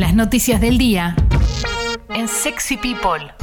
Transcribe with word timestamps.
Las 0.00 0.14
noticias 0.14 0.62
del 0.62 0.78
día 0.78 1.14
en 2.08 2.26
Sexy 2.26 2.78
People. 2.78 3.39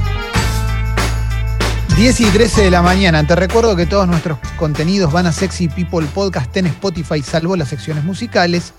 10 1.98 2.20
y 2.20 2.24
13 2.26 2.62
de 2.62 2.70
la 2.70 2.80
mañana. 2.80 3.26
Te 3.26 3.34
recuerdo 3.34 3.74
que 3.74 3.84
todos 3.84 4.06
nuestros 4.06 4.38
contenidos 4.56 5.12
van 5.12 5.26
a 5.26 5.32
Sexy 5.32 5.66
People 5.66 6.06
Podcast 6.14 6.56
en 6.56 6.66
Spotify, 6.66 7.20
salvo 7.22 7.56
las 7.56 7.70
secciones 7.70 8.04
musicales, 8.04 8.72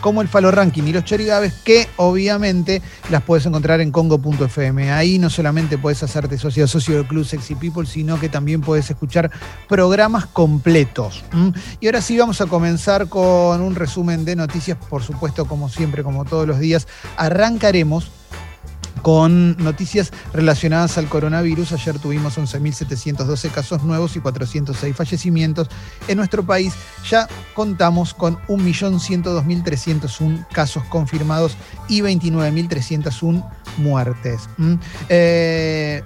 como 0.00 0.22
el 0.22 0.28
Falo 0.28 0.52
Ranking 0.52 0.84
y 0.84 0.92
los 0.92 1.04
Chorigabes, 1.04 1.52
que 1.64 1.88
obviamente 1.96 2.80
las 3.10 3.24
puedes 3.24 3.44
encontrar 3.44 3.80
en 3.80 3.90
congo.fm. 3.90 4.92
Ahí 4.92 5.18
no 5.18 5.30
solamente 5.30 5.78
puedes 5.78 6.00
hacerte 6.04 6.38
socio 6.38 6.68
socio 6.68 6.98
del 6.98 7.08
Club 7.08 7.24
Sexy 7.24 7.56
People, 7.56 7.86
sino 7.86 8.20
que 8.20 8.28
también 8.28 8.60
puedes 8.60 8.88
escuchar 8.88 9.32
programas 9.68 10.26
completos. 10.26 11.24
Y 11.80 11.86
ahora 11.86 12.00
sí 12.00 12.16
vamos 12.18 12.40
a 12.40 12.46
comenzar 12.46 13.08
con 13.08 13.62
un 13.62 13.74
resumen 13.74 14.24
de 14.24 14.36
noticias, 14.36 14.78
por 14.88 15.02
supuesto, 15.02 15.44
como 15.44 15.68
siempre, 15.68 16.04
como 16.04 16.24
todos 16.24 16.46
los 16.46 16.60
días. 16.60 16.86
Arrancaremos 17.16 18.12
con 19.02 19.56
noticias 19.58 20.12
relacionadas 20.32 20.96
al 20.98 21.08
coronavirus. 21.08 21.72
Ayer 21.72 21.98
tuvimos 21.98 22.38
11.712 22.38 23.50
casos 23.50 23.82
nuevos 23.82 24.14
y 24.16 24.20
406 24.20 24.96
fallecimientos. 24.96 25.68
En 26.08 26.16
nuestro 26.16 26.44
país 26.44 26.72
ya 27.08 27.28
contamos 27.54 28.14
con 28.14 28.38
1.102.301 28.46 30.48
casos 30.48 30.82
confirmados 30.84 31.56
y 31.88 32.00
29.301 32.00 33.44
muertes. 33.78 34.48
¿Mm? 34.56 34.74
Eh, 35.08 36.02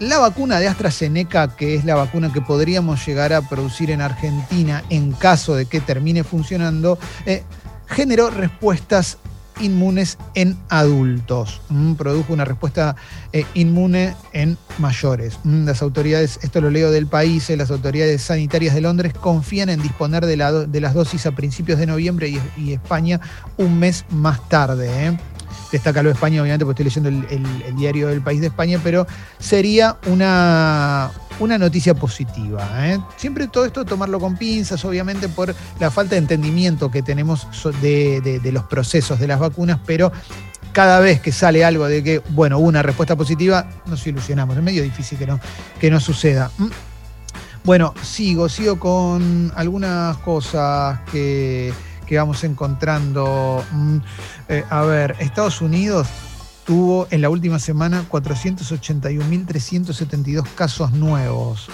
la 0.00 0.18
vacuna 0.18 0.58
de 0.58 0.66
AstraZeneca, 0.66 1.54
que 1.56 1.74
es 1.74 1.84
la 1.84 1.94
vacuna 1.94 2.32
que 2.32 2.40
podríamos 2.40 3.06
llegar 3.06 3.34
a 3.34 3.42
producir 3.42 3.90
en 3.90 4.00
Argentina 4.00 4.82
en 4.88 5.12
caso 5.12 5.54
de 5.54 5.66
que 5.66 5.80
termine 5.80 6.24
funcionando, 6.24 6.98
eh, 7.26 7.44
generó 7.86 8.30
respuestas 8.30 9.18
inmunes 9.60 10.18
en 10.34 10.56
adultos. 10.68 11.60
Mm, 11.68 11.94
produjo 11.94 12.32
una 12.32 12.44
respuesta 12.44 12.96
eh, 13.32 13.44
inmune 13.54 14.14
en 14.32 14.56
mayores. 14.78 15.38
Mm, 15.44 15.66
las 15.66 15.82
autoridades, 15.82 16.38
esto 16.42 16.60
lo 16.60 16.70
leo 16.70 16.90
del 16.90 17.06
país, 17.06 17.48
eh, 17.50 17.56
las 17.56 17.70
autoridades 17.70 18.22
sanitarias 18.22 18.74
de 18.74 18.80
Londres 18.80 19.12
confían 19.12 19.68
en 19.68 19.82
disponer 19.82 20.26
de, 20.26 20.36
las 20.36 20.94
dosis 20.94 21.26
a 21.26 21.32
principios 21.32 21.78
de 21.78 21.86
noviembre 21.86 22.28
y, 22.56 22.72
España 22.72 23.20
un 23.56 23.78
mes 23.78 24.04
más 24.10 24.48
tarde. 24.48 24.88
¿eh? 25.06 25.18
Destaca 25.72 26.02
lo 26.02 26.08
de 26.08 26.14
España, 26.14 26.40
obviamente, 26.40 26.64
porque 26.64 26.82
estoy 26.82 27.02
leyendo 27.02 27.28
el 27.28 27.76
diario 27.76 28.08
del 28.08 28.22
país 28.22 28.40
de 28.40 28.48
España, 28.48 28.80
pero 28.82 29.06
sería 29.38 29.96
una 30.06 31.10
una 31.40 31.58
noticia 31.58 31.94
positiva. 31.94 32.68
¿eh? 32.86 32.98
Siempre 33.16 33.48
todo 33.48 33.64
esto 33.64 33.84
tomarlo 33.84 34.20
con 34.20 34.36
pinzas, 34.36 34.84
obviamente 34.84 35.28
por 35.28 35.54
la 35.78 35.90
falta 35.90 36.14
de 36.14 36.18
entendimiento 36.18 36.90
que 36.90 37.02
tenemos 37.02 37.48
de, 37.80 38.40
los 38.52 38.64
procesos 38.64 39.18
de 39.18 39.26
las 39.26 39.40
vacunas, 39.40 39.80
pero 39.84 40.12
cada 40.72 41.00
vez 41.00 41.20
que 41.20 41.32
sale 41.32 41.64
algo 41.64 41.86
de 41.86 42.04
que, 42.04 42.22
bueno, 42.30 42.58
una 42.58 42.82
respuesta 42.82 43.16
positiva, 43.16 43.68
nos 43.86 44.06
ilusionamos. 44.06 44.56
Es 44.56 44.62
medio 44.62 44.82
difícil 44.82 45.18
que 45.18 45.26
no, 45.26 45.40
que 45.80 45.90
no 45.90 45.98
suceda. 45.98 46.50
¿Mm? 46.58 46.68
Bueno, 47.64 47.94
sigo, 48.02 48.48
sigo 48.48 48.78
con 48.78 49.52
algunas 49.56 50.16
cosas 50.18 51.00
que, 51.10 51.72
vamos 52.12 52.44
encontrando. 52.44 53.64
¿Mm? 53.72 53.96
Eh, 54.48 54.64
a 54.68 54.82
ver, 54.82 55.16
Estados 55.20 55.60
Unidos 55.60 56.06
tuvo 56.70 57.08
en 57.10 57.20
la 57.20 57.28
última 57.30 57.58
semana 57.58 58.04
481.372 58.08 60.44
casos 60.54 60.92
nuevos. 60.92 61.66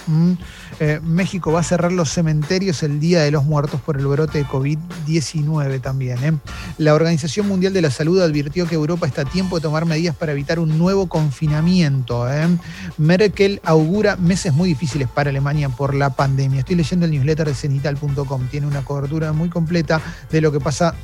Eh, 0.81 1.01
México 1.03 1.53
va 1.53 1.61
a 1.61 1.63
cerrar 1.63 1.93
los 1.93 2.09
cementerios 2.09 2.83
el 2.83 2.99
Día 2.99 3.21
de 3.21 3.31
los 3.31 3.45
Muertos 3.45 3.83
por 3.83 3.99
el 3.99 4.07
brote 4.07 4.39
de 4.39 4.47
COVID-19 4.47 5.83
también. 5.83 6.25
¿eh? 6.25 6.33
La 6.79 6.95
Organización 6.95 7.47
Mundial 7.47 7.75
de 7.75 7.83
la 7.83 7.91
Salud 7.91 8.23
advirtió 8.23 8.67
que 8.67 8.75
Europa 8.75 9.07
está 9.07 9.21
a 9.21 9.27
tiempo 9.27 9.57
de 9.57 9.63
tomar 9.63 9.85
medidas 9.85 10.17
para 10.17 10.33
evitar 10.33 10.59
un 10.59 10.79
nuevo 10.79 11.11
confinamiento. 11.11 12.33
¿eh? 12.33 12.49
Merkel 12.97 13.61
augura 13.65 14.17
meses 14.17 14.55
muy 14.55 14.71
difíciles 14.71 15.09
para 15.09 15.29
Alemania 15.29 15.69
por 15.69 15.95
la 15.95 16.09
pandemia. 16.09 16.61
Estoy 16.61 16.77
leyendo 16.77 17.05
el 17.05 17.13
newsletter 17.13 17.49
de 17.49 17.55
cenital.com. 17.55 18.49
Tiene 18.51 18.67
una 18.67 18.83
cobertura 18.83 19.35
muy 19.35 19.51
completa 19.51 20.01
de 20.31 20.41
lo 20.41 20.53
que 20.53 20.61
pasa 20.61 20.95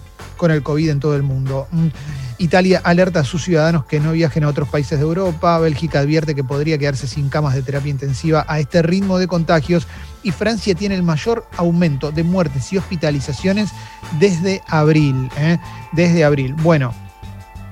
con 0.42 0.50
el 0.50 0.64
COVID 0.64 0.90
en 0.90 0.98
todo 0.98 1.14
el 1.14 1.22
mundo. 1.22 1.68
Italia 2.38 2.80
alerta 2.82 3.20
a 3.20 3.24
sus 3.24 3.44
ciudadanos 3.44 3.84
que 3.84 4.00
no 4.00 4.10
viajen 4.10 4.42
a 4.42 4.48
otros 4.48 4.68
países 4.68 4.98
de 4.98 5.04
Europa. 5.04 5.56
Bélgica 5.60 6.00
advierte 6.00 6.34
que 6.34 6.42
podría 6.42 6.76
quedarse 6.78 7.06
sin 7.06 7.28
camas 7.28 7.54
de 7.54 7.62
terapia 7.62 7.90
intensiva 7.90 8.44
a 8.48 8.58
este 8.58 8.82
ritmo 8.82 9.18
de 9.18 9.28
contagios. 9.28 9.86
Y 10.24 10.32
Francia 10.32 10.74
tiene 10.74 10.96
el 10.96 11.04
mayor 11.04 11.46
aumento 11.56 12.10
de 12.10 12.24
muertes 12.24 12.72
y 12.72 12.76
hospitalizaciones 12.76 13.70
desde 14.18 14.62
abril. 14.66 15.30
¿eh? 15.38 15.58
Desde 15.92 16.24
abril. 16.24 16.54
Bueno, 16.54 16.92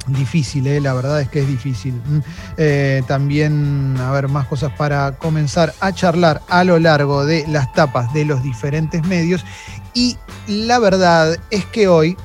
difícil, 0.07 0.65
¿eh? 0.69 0.81
la 0.81 0.95
verdad 0.95 1.21
es 1.21 1.29
que 1.29 1.41
es 1.41 1.49
difícil. 1.49 1.95
Mm, 1.95 2.19
eh, 2.57 3.03
también, 3.09 3.97
a 3.99 4.13
ver, 4.13 4.29
más 4.29 4.47
cosas 4.47 4.71
para 4.75 5.17
comenzar 5.19 5.75
a 5.81 5.91
charlar 5.91 6.41
a 6.49 6.63
lo 6.63 6.79
largo 6.79 7.27
de 7.27 7.45
las 7.49 7.73
tapas 7.73 8.13
de 8.13 8.27
los 8.27 8.45
diferentes 8.45 9.05
medios. 9.09 9.45
Y 9.93 10.17
la 10.47 10.79
verdad 10.79 11.37
es 11.51 11.65
que 11.65 11.89
hoy 11.89 12.17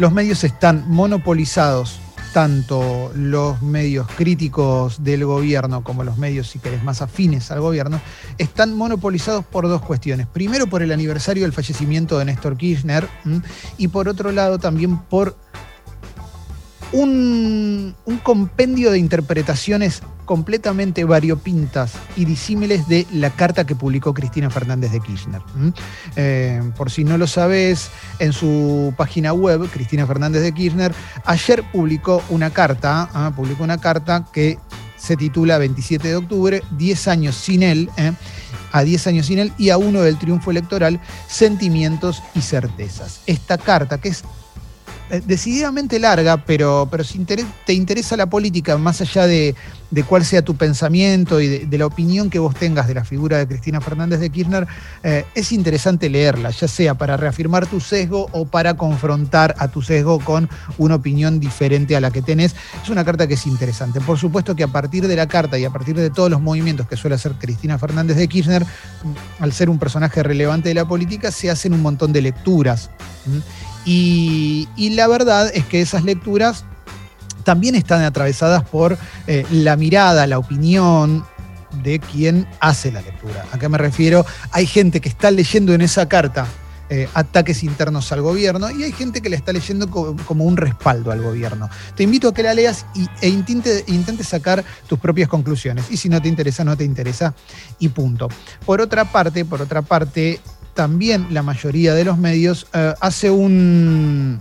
los 0.00 0.12
medios 0.12 0.44
están 0.44 0.84
monopolizados, 0.88 2.00
tanto 2.32 3.12
los 3.14 3.60
medios 3.60 4.06
críticos 4.16 5.04
del 5.04 5.26
gobierno 5.26 5.84
como 5.84 6.04
los 6.04 6.16
medios, 6.16 6.48
si 6.48 6.58
querés, 6.58 6.82
más 6.82 7.02
afines 7.02 7.50
al 7.50 7.60
gobierno, 7.60 8.00
están 8.38 8.74
monopolizados 8.74 9.44
por 9.44 9.68
dos 9.68 9.82
cuestiones. 9.82 10.26
Primero, 10.26 10.68
por 10.68 10.82
el 10.82 10.92
aniversario 10.92 11.42
del 11.42 11.52
fallecimiento 11.52 12.18
de 12.18 12.24
Néstor 12.24 12.56
Kirchner 12.56 13.06
y 13.76 13.88
por 13.88 14.08
otro 14.08 14.32
lado 14.32 14.58
también 14.58 14.96
por 14.96 15.36
un, 16.92 17.94
compendio 18.22 18.90
de 18.90 18.98
interpretaciones 18.98 20.02
completamente 20.30 21.02
variopintas 21.02 21.94
y 22.14 22.24
disímiles 22.24 22.86
de 22.86 23.04
la 23.12 23.30
carta 23.30 23.66
que 23.66 23.74
publicó 23.74 24.14
Cristina 24.14 24.48
Fernández 24.48 24.92
de 24.92 25.00
Kirchner. 25.00 25.42
Eh, 26.14 26.62
por 26.76 26.88
si 26.88 27.02
no 27.02 27.18
lo 27.18 27.26
sabes, 27.26 27.90
en 28.20 28.32
su 28.32 28.94
página 28.96 29.32
web, 29.32 29.68
Cristina 29.72 30.06
Fernández 30.06 30.42
de 30.42 30.54
Kirchner, 30.54 30.94
ayer 31.24 31.64
publicó 31.72 32.22
una 32.28 32.50
carta, 32.50 33.10
¿ah? 33.12 33.32
publicó 33.34 33.64
una 33.64 33.78
carta 33.78 34.24
que 34.32 34.56
se 34.96 35.16
titula 35.16 35.58
27 35.58 36.06
de 36.06 36.14
octubre, 36.14 36.62
10 36.78 37.08
años 37.08 37.34
sin 37.34 37.64
él, 37.64 37.90
¿eh? 37.96 38.12
a 38.70 38.84
10 38.84 39.08
años 39.08 39.26
sin 39.26 39.40
él 39.40 39.52
y 39.58 39.70
a 39.70 39.78
uno 39.78 40.00
del 40.02 40.16
triunfo 40.16 40.52
electoral, 40.52 41.00
sentimientos 41.26 42.22
y 42.36 42.42
certezas. 42.42 43.22
Esta 43.26 43.58
carta, 43.58 43.98
que 43.98 44.10
es 44.10 44.22
decididamente 45.26 45.98
larga, 45.98 46.36
pero, 46.38 46.88
pero 46.90 47.02
si 47.04 47.18
te 47.18 47.72
interesa 47.72 48.16
la 48.16 48.26
política, 48.26 48.78
más 48.78 49.00
allá 49.00 49.26
de, 49.26 49.54
cuál 50.06 50.24
sea 50.24 50.42
tu 50.42 50.56
pensamiento 50.56 51.40
y 51.40 51.66
de, 51.66 51.78
la 51.78 51.86
opinión 51.86 52.30
que 52.30 52.38
vos 52.38 52.54
tengas 52.54 52.86
de 52.86 52.94
la 52.94 53.04
figura 53.04 53.38
de 53.38 53.48
Cristina 53.48 53.80
Fernández 53.80 54.20
de 54.20 54.30
Kirchner, 54.30 54.66
eh, 55.02 55.24
es 55.34 55.52
interesante 55.52 56.08
leerla, 56.08 56.50
ya 56.50 56.68
sea 56.68 56.94
para 56.94 57.16
reafirmar 57.16 57.66
tu 57.66 57.80
sesgo 57.80 58.28
o 58.32 58.44
para 58.44 58.74
confrontar 58.74 59.54
a 59.58 59.68
tu 59.68 59.82
sesgo 59.82 60.20
con 60.20 60.48
una 60.78 60.94
opinión 60.94 61.40
diferente 61.40 61.96
a 61.96 62.00
la 62.00 62.10
que 62.10 62.22
tenés. 62.22 62.54
Es 62.82 62.88
una 62.88 63.04
carta 63.04 63.26
que 63.26 63.34
es 63.34 63.46
interesante. 63.46 64.00
Por 64.00 64.18
supuesto 64.18 64.54
que 64.54 64.62
a 64.62 64.68
partir 64.68 65.08
de 65.08 65.16
la 65.16 65.26
carta 65.26 65.58
y 65.58 65.64
a 65.64 65.70
partir 65.70 65.96
de 65.96 66.10
todos 66.10 66.30
los 66.30 66.40
movimientos 66.40 66.86
que 66.86 66.96
suele 66.96 67.16
hacer 67.16 67.32
Cristina 67.32 67.78
Fernández 67.78 68.16
de 68.16 68.28
Kirchner, 68.28 68.64
al 69.40 69.52
ser 69.52 69.70
un 69.70 69.78
personaje 69.78 70.22
relevante 70.22 70.68
de 70.68 70.74
la 70.74 70.86
política, 70.86 71.32
se 71.32 71.50
hacen 71.50 71.74
un 71.74 71.82
montón 71.82 72.12
de 72.12 72.22
lecturas. 72.22 72.90
Y, 73.84 74.68
la 74.94 75.06
verdad 75.08 75.50
es 75.54 75.64
que 75.64 75.80
esas 75.80 76.04
lecturas 76.04 76.64
también 77.44 77.74
están 77.74 78.02
atravesadas 78.02 78.62
por 78.64 78.98
eh, 79.26 79.46
la 79.50 79.76
mirada, 79.76 80.26
la 80.26 80.38
opinión 80.38 81.24
de 81.82 81.98
quien 81.98 82.46
hace 82.60 82.92
la 82.92 83.00
lectura. 83.00 83.46
¿A 83.52 83.58
qué 83.58 83.68
me 83.68 83.78
refiero? 83.78 84.26
Hay 84.52 84.66
gente 84.66 85.00
que 85.00 85.08
está 85.08 85.30
leyendo 85.30 85.72
en 85.72 85.80
esa 85.80 86.08
carta 86.08 86.46
eh, 86.92 87.08
ataques 87.14 87.62
internos 87.62 88.10
al 88.10 88.20
gobierno 88.20 88.68
y 88.68 88.82
hay 88.82 88.90
gente 88.90 89.22
que 89.22 89.30
la 89.30 89.36
está 89.36 89.52
leyendo 89.52 89.88
como, 89.88 90.44
un 90.44 90.56
respaldo 90.56 91.12
al 91.12 91.22
gobierno. 91.22 91.70
Te 91.94 92.02
invito 92.02 92.26
a 92.26 92.34
que 92.34 92.42
la 92.42 92.52
leas 92.52 92.84
e 93.20 93.28
intentes 93.28 93.84
intente 93.86 94.24
sacar 94.24 94.64
tus 94.88 94.98
propias 94.98 95.28
conclusiones. 95.28 95.84
Y 95.88 95.96
si 95.96 96.08
no 96.08 96.20
te 96.20 96.26
interesa, 96.26 96.64
no 96.64 96.76
te 96.76 96.82
interesa 96.82 97.32
y 97.78 97.90
punto. 97.90 98.28
Por 98.66 98.80
otra 98.80 99.04
parte, 99.04 99.44
por 99.44 99.62
otra 99.62 99.82
parte, 99.82 100.40
también 100.80 101.26
la 101.28 101.42
mayoría 101.42 101.92
de 101.92 102.06
los 102.06 102.16
medios 102.16 102.66
eh, 102.72 102.94
hace 103.02 103.30
un... 103.30 104.40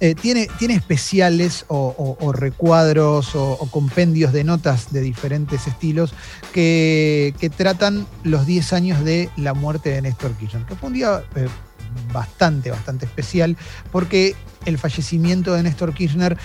Eh, 0.00 0.16
tiene, 0.16 0.48
tiene, 0.58 0.74
especiales 0.74 1.64
o, 1.68 2.32
recuadros 2.34 3.36
o, 3.36 3.56
compendios 3.70 4.32
de 4.32 4.42
notas 4.42 4.92
de 4.92 5.00
diferentes 5.00 5.68
estilos 5.68 6.12
que, 6.52 7.52
tratan 7.56 8.04
los 8.24 8.46
10 8.46 8.72
años 8.72 9.04
de 9.04 9.30
la 9.36 9.54
muerte 9.54 9.90
de 9.90 10.02
Néstor 10.02 10.32
Kirchner, 10.32 10.66
que 10.66 10.74
fue 10.74 10.88
un 10.88 10.94
día 10.94 11.22
eh, 11.36 11.46
bastante, 12.12 12.72
bastante 12.72 13.06
especial, 13.06 13.56
porque 13.92 14.34
el 14.64 14.76
fallecimiento 14.76 15.54
de 15.54 15.62
Néstor 15.62 15.94
Kirchner 15.94 16.36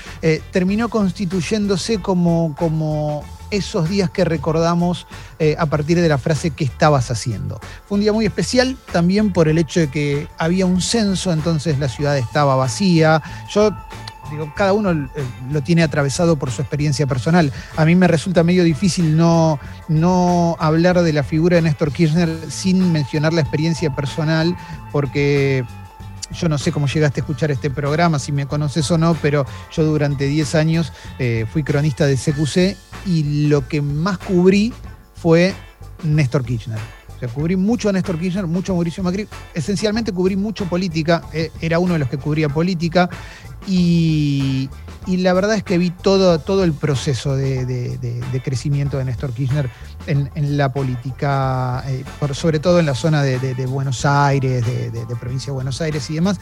terminó 0.51 0.89
constituyéndose 0.89 2.00
como, 2.00 2.56
como 2.56 3.25
esos 3.52 3.90
días 3.90 4.10
que 4.10 4.26
recordamos 4.26 5.08
eh, 5.40 5.56
a 5.58 5.66
partir 5.66 6.00
de 6.00 6.10
la 6.10 6.18
frase 6.18 6.52
¿qué 6.52 6.64
estabas 6.64 7.12
haciendo? 7.12 7.60
Fue 7.88 7.96
un 7.96 8.02
día 8.02 8.14
muy 8.14 8.26
especial 8.26 8.78
también 8.92 9.34
por 9.34 9.48
el 9.48 9.58
hecho 9.58 9.80
de 9.80 9.90
que 9.90 10.28
había 10.38 10.66
un 10.66 10.82
censo, 10.82 11.32
entonces 11.32 11.80
la 11.80 11.90
ciudad 11.90 12.18
estaba 12.18 12.56
vacía. 12.56 13.22
Yo 13.50 13.72
digo, 14.32 14.52
cada 14.56 14.74
uno 14.74 14.92
eh, 14.92 15.08
lo 15.52 15.62
tiene 15.62 15.84
atravesado 15.84 16.38
por 16.38 16.52
su 16.52 16.62
experiencia 16.62 17.08
personal. 17.08 17.52
A 17.76 17.86
mí 17.86 17.96
me 17.96 18.08
resulta 18.08 18.44
medio 18.44 18.64
difícil 18.64 19.16
no, 19.16 19.60
no 19.88 20.56
hablar 20.60 21.02
de 21.02 21.14
la 21.14 21.24
figura 21.24 21.56
de 21.56 21.64
Néstor 21.64 21.92
Kirchner 21.92 22.30
sin 22.50 22.92
mencionar 22.92 23.34
la 23.34 23.42
experiencia 23.42 23.96
personal, 23.96 24.56
porque 24.92 25.66
yo 26.31 26.50
no 26.50 26.57
sé 26.57 26.71
cómo 26.71 26.88
llegaste 26.88 27.21
a 27.21 27.24
escuchar 27.24 27.51
este 27.51 27.69
programa, 27.69 28.19
si 28.19 28.31
me 28.31 28.45
conoces 28.45 28.89
o 28.91 28.97
no, 28.97 29.15
pero 29.21 29.45
yo 29.71 29.83
durante 29.83 30.27
10 30.27 30.56
años 30.56 30.91
eh, 31.19 31.45
fui 31.51 31.63
cronista 31.63 32.06
de 32.06 32.15
CQC 32.15 32.77
y 33.06 33.47
lo 33.47 33.68
que 33.68 33.81
más 33.81 34.18
cubrí 34.18 34.74
fue 35.15 35.53
Néstor 36.03 36.44
Kirchner. 36.45 36.79
O 37.15 37.19
sea, 37.19 37.29
cubrí 37.29 37.56
mucho 37.56 37.89
a 37.89 37.94
Néstor 37.94 38.19
Kirchner, 38.19 38.45
mucho 38.45 38.74
a 38.74 38.75
Mauricio 38.75 39.03
Macri. 39.03 39.27
Esencialmente 39.53 40.12
cubrí 40.12 40.35
mucho 40.35 40.65
política, 40.65 41.24
eh, 41.33 41.51
era 41.62 41.79
uno 41.79 41.94
de 41.94 42.00
los 42.00 42.09
que 42.09 42.18
cubría 42.18 42.47
política. 42.47 43.09
Y, 43.68 44.69
la 45.15 45.31
verdad 45.31 45.56
es 45.56 45.63
que 45.63 45.77
vi 45.77 45.89
todo, 45.89 46.39
todo 46.39 46.65
el 46.65 46.74
proceso 46.74 47.38
de, 47.38 48.42
crecimiento 48.44 48.98
de 48.98 49.06
Néstor 49.06 49.31
Kirchner 49.31 49.69
en, 50.07 50.57
la 50.57 50.74
política, 50.74 51.81
eh, 51.88 52.04
sobre 52.33 52.59
todo 52.59 52.81
en 52.81 52.86
la 52.86 52.95
zona 52.95 53.24
de, 53.24 53.65
Buenos 53.68 54.06
Aires, 54.06 54.65
de, 54.65 55.15
provincia 55.18 55.48
de 55.48 55.54
Buenos 55.54 55.80
Aires 55.80 56.09
y 56.09 56.15
demás. 56.15 56.42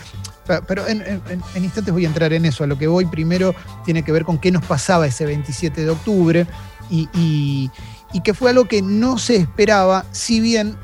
Pero 0.67 0.87
en, 0.87 1.21
instantes 1.55 1.93
voy 1.93 2.05
a 2.05 2.07
entrar 2.07 2.33
en 2.33 2.45
eso. 2.45 2.63
A 2.63 2.67
lo 2.67 2.79
que 2.79 2.87
voy 2.87 3.05
primero 3.05 3.53
tiene 3.85 4.01
que 4.01 4.11
ver 4.11 4.25
con 4.25 4.39
qué 4.39 4.49
nos 4.49 4.65
pasaba 4.65 5.05
ese 5.05 5.27
27 5.27 5.85
de 5.85 5.89
octubre 5.91 6.47
y 6.89 7.69
y 8.15 8.21
que 8.21 8.33
fue 8.33 8.51
algo 8.51 8.63
que 8.63 8.81
no 8.81 9.17
se 9.17 9.35
esperaba, 9.35 10.05
si 10.11 10.39
bien 10.39 10.77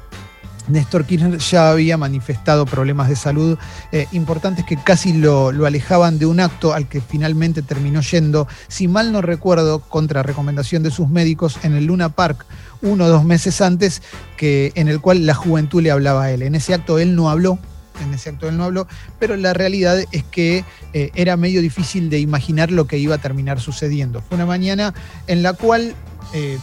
Néstor 0.68 1.06
Kirchner 1.06 1.38
ya 1.40 1.72
había 1.72 1.98
manifestado 1.98 2.66
problemas 2.66 3.10
de 3.10 3.16
salud 3.16 3.58
eh, 3.92 4.08
importantes 4.12 4.66
que 4.66 4.78
casi 4.78 5.13
lo, 5.13 5.50
alejaban 5.66 6.19
de 6.19 6.25
un 6.25 6.40
acto 6.40 6.74
al 6.74 6.88
que 6.88 7.02
finalmente 7.02 7.62
terminó 7.62 8.02
yendo, 8.02 8.48
si 8.68 8.88
mal 8.88 9.12
no 9.12 9.22
recuerdo, 9.22 9.80
contra 9.80 10.24
recomendación 10.24 10.84
de 10.84 10.92
sus 10.92 11.10
médicos 11.10 11.60
en 11.63 11.74
el 11.75 11.86
Luna 11.86 12.10
Park 12.10 12.46
uno 12.81 13.06
o 13.06 13.10
dos 13.10 13.24
meses 13.24 13.62
antes, 13.62 14.02
que, 14.38 14.72
en 14.75 14.88
el 14.88 15.00
cual 15.02 15.25
la 15.25 15.36
juventud 15.36 15.81
le 15.81 15.92
hablaba 15.92 16.24
a 16.24 16.31
él. 16.31 16.42
En 16.42 16.56
ese 16.56 16.74
acto 16.74 16.98
él 16.98 17.16
no 17.16 17.30
habló, 17.30 17.60
en 18.04 18.13
ese 18.13 18.30
acto 18.30 18.50
él 18.50 18.58
no 18.58 18.63
habló, 18.63 18.88
pero 19.19 19.38
la 19.38 19.54
realidad 19.54 20.00
es 20.12 20.24
que 20.24 20.66
eh, 20.94 21.12
era 21.13 21.38
medio 21.38 21.62
difícil 21.62 22.10
de 22.10 22.19
imaginar 22.19 22.72
lo 22.72 22.88
que 22.88 22.98
iba 22.98 23.16
a 23.16 23.19
terminar 23.19 23.60
sucediendo. 23.60 24.22
Fue 24.22 24.36
una 24.36 24.46
mañana 24.46 24.94
en 25.28 25.44
la 25.44 25.54
cual... 25.54 25.94
Eh, 26.34 26.58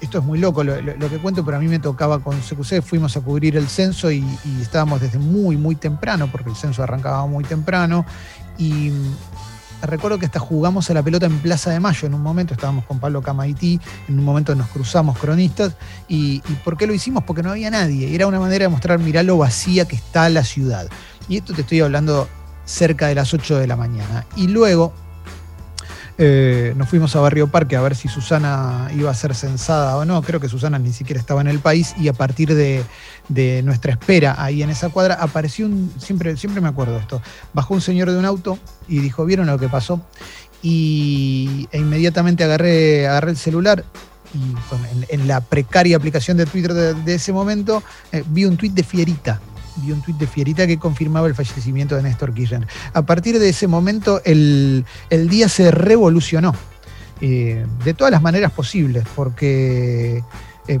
esto 0.00 0.18
es 0.18 0.24
muy 0.24 0.38
loco 0.38 0.62
lo, 0.62 0.74
que 0.74 1.18
cuento, 1.18 1.44
pero 1.44 1.56
a 1.56 1.60
mí 1.60 1.68
me 1.68 1.78
tocaba 1.78 2.18
con 2.18 2.38
CQC, 2.38 2.82
fuimos 2.82 3.16
a 3.16 3.20
cubrir 3.20 3.56
el 3.56 3.68
censo 3.68 4.10
y, 4.10 4.24
estábamos 4.60 5.00
desde 5.00 5.18
muy, 5.18 5.56
muy 5.56 5.76
temprano, 5.76 6.28
porque 6.30 6.50
el 6.50 6.56
censo 6.56 6.82
arrancaba 6.82 7.26
muy 7.26 7.44
temprano, 7.44 8.04
y 8.58 8.90
mm, 8.90 9.14
recuerdo 9.82 10.18
que 10.18 10.26
hasta 10.26 10.40
jugamos 10.40 10.90
a 10.90 10.94
la 10.94 11.02
pelota 11.02 11.26
en 11.26 11.38
Plaza 11.38 11.70
de 11.70 11.80
Mayo 11.80 12.06
en 12.06 12.14
un 12.14 12.22
momento, 12.22 12.54
estábamos 12.54 12.84
con 12.84 12.98
Pablo 12.98 13.22
Camaití, 13.22 13.80
en 14.08 14.18
un 14.18 14.24
momento 14.24 14.54
nos 14.54 14.68
cruzamos 14.68 15.18
cronistas, 15.18 15.74
y, 16.08 16.42
y 16.48 16.52
¿por 16.64 16.76
qué 16.76 16.86
lo 16.86 16.94
hicimos? 16.94 17.24
Porque 17.24 17.42
no 17.42 17.50
había 17.50 17.70
nadie, 17.70 18.14
era 18.14 18.26
una 18.26 18.40
manera 18.40 18.64
de 18.64 18.68
mostrar, 18.68 18.98
mirá 18.98 19.22
lo 19.22 19.38
vacía 19.38 19.86
que 19.86 19.96
está 19.96 20.28
la 20.28 20.44
ciudad. 20.44 20.88
Y 21.28 21.38
esto 21.38 21.54
te 21.54 21.62
estoy 21.62 21.80
hablando 21.80 22.28
cerca 22.64 23.06
de 23.08 23.14
las 23.14 23.32
8 23.32 23.58
de 23.58 23.66
la 23.66 23.76
mañana. 23.76 24.26
Y 24.36 24.48
luego 24.48 24.92
eh, 26.18 26.72
nos 26.76 26.88
fuimos 26.88 27.14
a 27.14 27.20
Barrio 27.20 27.48
Parque 27.48 27.76
a 27.76 27.82
ver 27.82 27.94
si 27.94 28.08
Susana 28.08 28.88
iba 28.96 29.10
a 29.10 29.14
ser 29.14 29.34
censada 29.34 29.96
o 29.96 30.04
no. 30.04 30.22
Creo 30.22 30.40
que 30.40 30.48
Susana 30.48 30.78
ni 30.78 30.92
siquiera 30.92 31.20
estaba 31.20 31.40
en 31.42 31.48
el 31.48 31.58
país 31.58 31.94
y 31.98 32.08
a 32.08 32.14
partir 32.14 32.54
de, 32.54 32.84
nuestra 33.62 33.92
espera 33.92 34.36
ahí 34.38 34.62
en 34.62 34.70
esa 34.70 34.88
cuadra 34.88 35.14
apareció 35.14 35.66
un, 35.66 35.92
siempre, 35.98 36.36
siempre 36.36 36.60
me 36.60 36.68
acuerdo 36.68 36.96
esto, 36.96 37.20
bajó 37.52 37.74
un 37.74 37.80
señor 37.80 38.10
de 38.10 38.18
un 38.18 38.24
auto 38.24 38.58
y 38.88 39.00
dijo, 39.00 39.24
¿vieron 39.24 39.46
lo 39.46 39.58
que 39.58 39.68
pasó? 39.68 40.00
Y 40.62 41.68
e 41.70 41.78
inmediatamente 41.78 42.44
agarré, 42.44 43.06
agarré 43.06 43.32
el 43.32 43.36
celular 43.36 43.84
y 44.34 45.14
en, 45.14 45.28
la 45.28 45.40
precaria 45.40 45.96
aplicación 45.96 46.36
de 46.36 46.46
Twitter 46.46 46.72
de, 46.74 47.14
ese 47.14 47.32
momento 47.32 47.82
eh, 48.12 48.24
vi 48.26 48.44
un 48.44 48.56
tuit 48.56 48.72
de 48.72 48.82
Fierita 48.82 49.40
vi 49.76 49.92
un 49.92 50.00
tuit 50.00 50.16
de 50.16 50.26
Fierita 50.26 50.66
que 50.66 50.78
confirmaba 50.78 51.26
el 51.26 51.34
fallecimiento 51.34 51.96
de 51.96 52.02
Néstor 52.02 52.32
Kirchner. 52.34 52.66
A 52.92 53.02
partir 53.02 53.38
de 53.38 53.48
ese 53.48 53.66
momento 53.66 54.20
el, 54.24 54.84
día 55.10 55.48
se 55.48 55.70
revolucionó. 55.70 56.54
Eh, 57.22 57.64
de 57.82 57.94
todas 57.94 58.10
las 58.10 58.20
maneras 58.20 58.52
posibles, 58.52 59.04
porque 59.14 60.22
eh, 60.68 60.78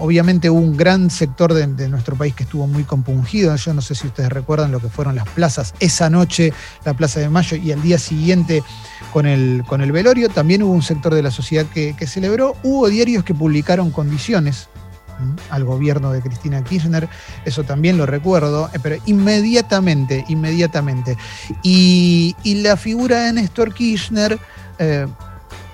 obviamente 0.00 0.50
hubo 0.50 0.60
un 0.60 0.76
gran 0.76 1.10
sector 1.10 1.54
de, 1.54 1.88
nuestro 1.88 2.16
país 2.16 2.34
que 2.34 2.42
estuvo 2.42 2.66
muy 2.66 2.84
compungido. 2.84 3.54
Yo 3.56 3.74
no 3.74 3.80
sé 3.80 3.94
si 3.94 4.06
ustedes 4.06 4.30
recuerdan 4.30 4.72
lo 4.72 4.80
que 4.80 4.88
fueron 4.88 5.14
las 5.14 5.28
plazas 5.28 5.74
esa 5.80 6.10
noche, 6.10 6.52
la 6.84 6.94
Plaza 6.94 7.20
de 7.20 7.28
Mayo, 7.28 7.56
y 7.56 7.72
al 7.72 7.82
día 7.82 7.98
siguiente 7.98 8.62
con 9.12 9.26
el, 9.26 9.64
con 9.66 9.80
el 9.80 9.92
velorio. 9.92 10.28
También 10.28 10.62
hubo 10.62 10.72
un 10.72 10.82
sector 10.82 11.14
de 11.14 11.22
la 11.22 11.30
sociedad 11.30 11.66
que, 11.66 11.94
que 11.96 12.06
celebró. 12.06 12.56
Hubo 12.62 12.88
diarios 12.88 13.24
que 13.24 13.34
publicaron 13.34 13.90
condiciones 13.90 14.68
al 15.50 15.64
gobierno 15.64 16.12
de 16.12 16.20
Cristina 16.20 16.62
Kirchner, 16.62 17.08
eso 17.44 17.64
también 17.64 17.96
lo 17.96 18.06
recuerdo, 18.06 18.70
eh, 18.72 18.78
pero 18.82 18.96
inmediatamente, 19.06 20.24
inmediatamente. 20.28 21.16
Y, 21.62 22.34
la 22.62 22.76
figura 22.76 23.20
de 23.24 23.32
Néstor 23.32 23.72
Kirchner 23.72 24.38
eh, 24.78 25.06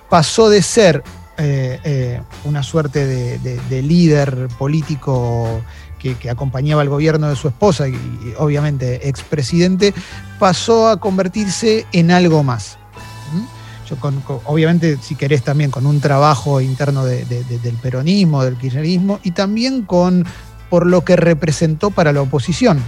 pasó 0.08 0.48
de 0.48 0.62
ser 0.62 1.02
eh, 1.38 2.20
una 2.44 2.62
suerte 2.62 3.04
de, 3.06 3.82
líder 3.82 4.48
político 4.58 5.62
que, 5.98 6.30
acompañaba 6.30 6.82
al 6.82 6.88
gobierno 6.88 7.28
de 7.28 7.36
su 7.36 7.48
esposa 7.48 7.88
y, 7.88 7.98
obviamente 8.38 9.08
expresidente, 9.08 9.92
pasó 10.38 10.88
a 10.88 11.00
convertirse 11.00 11.86
en 11.92 12.10
algo 12.12 12.42
más 12.44 12.78
obviamente, 14.44 14.98
si 15.00 15.14
querés, 15.14 15.42
también 15.42 15.70
con 15.70 15.86
un 15.86 16.00
trabajo 16.00 16.60
interno 16.60 17.04
del 17.04 17.78
peronismo, 17.82 18.44
del 18.44 18.56
kirchnerismo, 18.56 19.20
y 19.22 19.32
también 19.32 19.82
con 19.82 20.24
por 20.70 20.86
lo 20.86 21.02
que 21.02 21.16
representó 21.16 21.90
para 21.90 22.12
la 22.12 22.22
oposición 22.22 22.82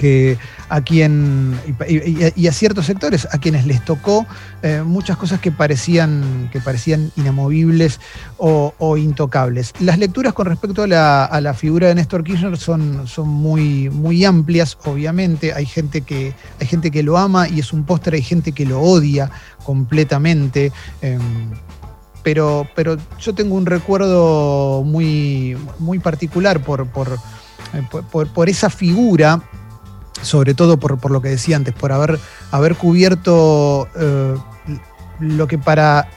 que 0.00 0.38
a 0.70 0.80
quien 0.80 1.60
y, 1.86 2.46
a 2.46 2.52
ciertos 2.52 2.86
sectores 2.86 3.28
a 3.30 3.36
quienes 3.36 3.66
les 3.66 3.84
tocó 3.84 4.26
eh, 4.62 4.82
muchas 4.82 5.18
cosas 5.18 5.40
que 5.40 5.52
parecían 5.52 6.48
que 6.50 6.58
parecían 6.58 7.12
inamovibles 7.16 8.00
o, 8.38 8.96
intocables. 8.96 9.74
Las 9.78 9.98
lecturas 9.98 10.32
con 10.32 10.46
respecto 10.46 10.84
a 10.84 10.86
la, 10.86 11.54
figura 11.54 11.88
de 11.88 11.96
Néstor 11.96 12.24
Kirchner 12.24 12.56
son, 12.56 13.06
son 13.06 13.28
muy, 13.28 13.90
muy 13.90 14.24
amplias, 14.24 14.78
obviamente. 14.86 15.52
Hay 15.52 15.66
gente 15.66 16.00
que 16.00 16.32
hay 16.58 16.66
gente 16.66 16.90
que 16.90 17.02
lo 17.02 17.18
ama 17.18 17.46
y 17.46 17.60
es 17.60 17.74
un 17.74 17.84
póster, 17.84 18.14
hay 18.14 18.22
gente 18.22 18.52
que 18.52 18.64
lo 18.64 18.80
odia 18.80 19.30
completamente. 19.64 20.72
Em, 21.02 21.20
pero, 22.22 22.66
pero 22.74 22.96
yo 23.18 23.34
tengo 23.34 23.54
un 23.54 23.66
recuerdo 23.66 24.82
muy, 24.82 25.58
muy 25.78 25.98
particular 25.98 26.62
por, 26.62 26.86
por, 26.86 27.18
eh, 27.74 27.86
por 28.10 28.48
esa 28.48 28.70
figura 28.70 29.42
sobre 30.22 30.54
todo 30.54 30.78
por, 30.78 31.10
lo 31.10 31.22
que 31.22 31.28
decía 31.28 31.56
antes, 31.56 31.74
por 31.74 31.92
haber, 31.92 32.18
haber 32.50 32.76
cubierto 32.76 33.88
eh, 33.96 34.36
lo 35.20 35.46
que 35.46 35.58
para 35.58 36.08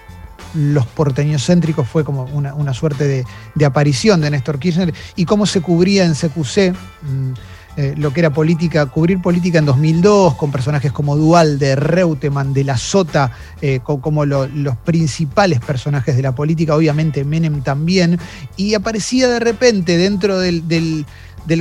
los 0.53 0.85
porteños 0.85 1.45
céntricos 1.45 1.87
fue 1.87 2.03
como 2.03 2.23
una, 2.25 2.73
suerte 2.73 3.25
de, 3.55 3.65
aparición 3.65 4.21
de 4.21 4.29
Néstor 4.29 4.59
Kirchner 4.59 4.93
y 5.15 5.25
cómo 5.25 5.45
se 5.45 5.61
cubría 5.61 6.05
en 6.05 6.13
CQC 6.13 6.73
mm, 7.01 7.33
eh, 7.75 7.95
lo 7.97 8.13
que 8.13 8.19
era 8.19 8.29
política, 8.29 8.85
cubrir 8.85 9.19
política 9.19 9.57
en 9.57 9.65
2002 9.65 10.35
con 10.35 10.51
personajes 10.51 10.91
como 10.91 11.17
Dualde, 11.17 11.75
Reutemann, 11.75 12.53
de 12.53 12.63
la 12.63 12.77
Sota, 12.77 13.31
eh, 13.61 13.79
como 13.83 14.25
los 14.25 14.77
principales 14.85 15.59
personajes 15.59 16.15
de 16.15 16.21
la 16.21 16.35
política, 16.35 16.75
obviamente 16.75 17.25
Menem 17.25 17.63
también, 17.63 18.19
y 18.57 18.75
aparecía 18.75 19.27
de 19.27 19.39
repente 19.39 19.97
dentro 19.97 20.37
del 20.37 21.05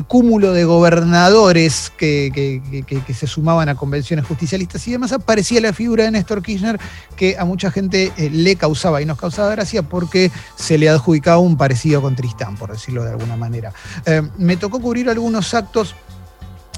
cúmulo 0.07 0.53
de 0.53 0.65
gobernadores 0.65 1.93
que, 1.97 2.63
se 3.15 3.27
sumaban 3.27 3.69
a 3.69 3.75
convenciones 3.75 4.27
justicialistas 4.27 4.87
y 4.89 4.93
demás, 4.93 5.13
aparecía 5.13 5.61
la 5.61 5.73
figura 5.73 6.05
de 6.05 6.13
Néstor 6.13 6.43
Kirchner 6.43 6.79
que 7.17 7.37
a 7.39 7.45
mucha 7.45 7.71
gente 7.71 8.13
eh, 8.17 8.31
le 8.31 8.57
causaba 8.57 9.03
y 9.03 9.07
nos 9.07 9.19
causaba 9.19 9.51
gracia 9.51 9.83
porque 9.83 10.31
se 10.57 10.79
le 10.79 10.89
adjudicaba 10.89 11.39
un 11.39 11.57
parecido 11.57 12.01
con 12.01 12.17
Tristán, 12.17 12.57
por 12.57 12.73
decirlo 12.73 13.05
de 13.05 13.11
alguna 13.11 13.37
manera. 13.37 13.73
Eh, 14.07 14.23
me 14.39 14.57
tocó 14.57 14.81
cubrir 14.81 15.09
algunos 15.11 15.55
actos 15.55 15.95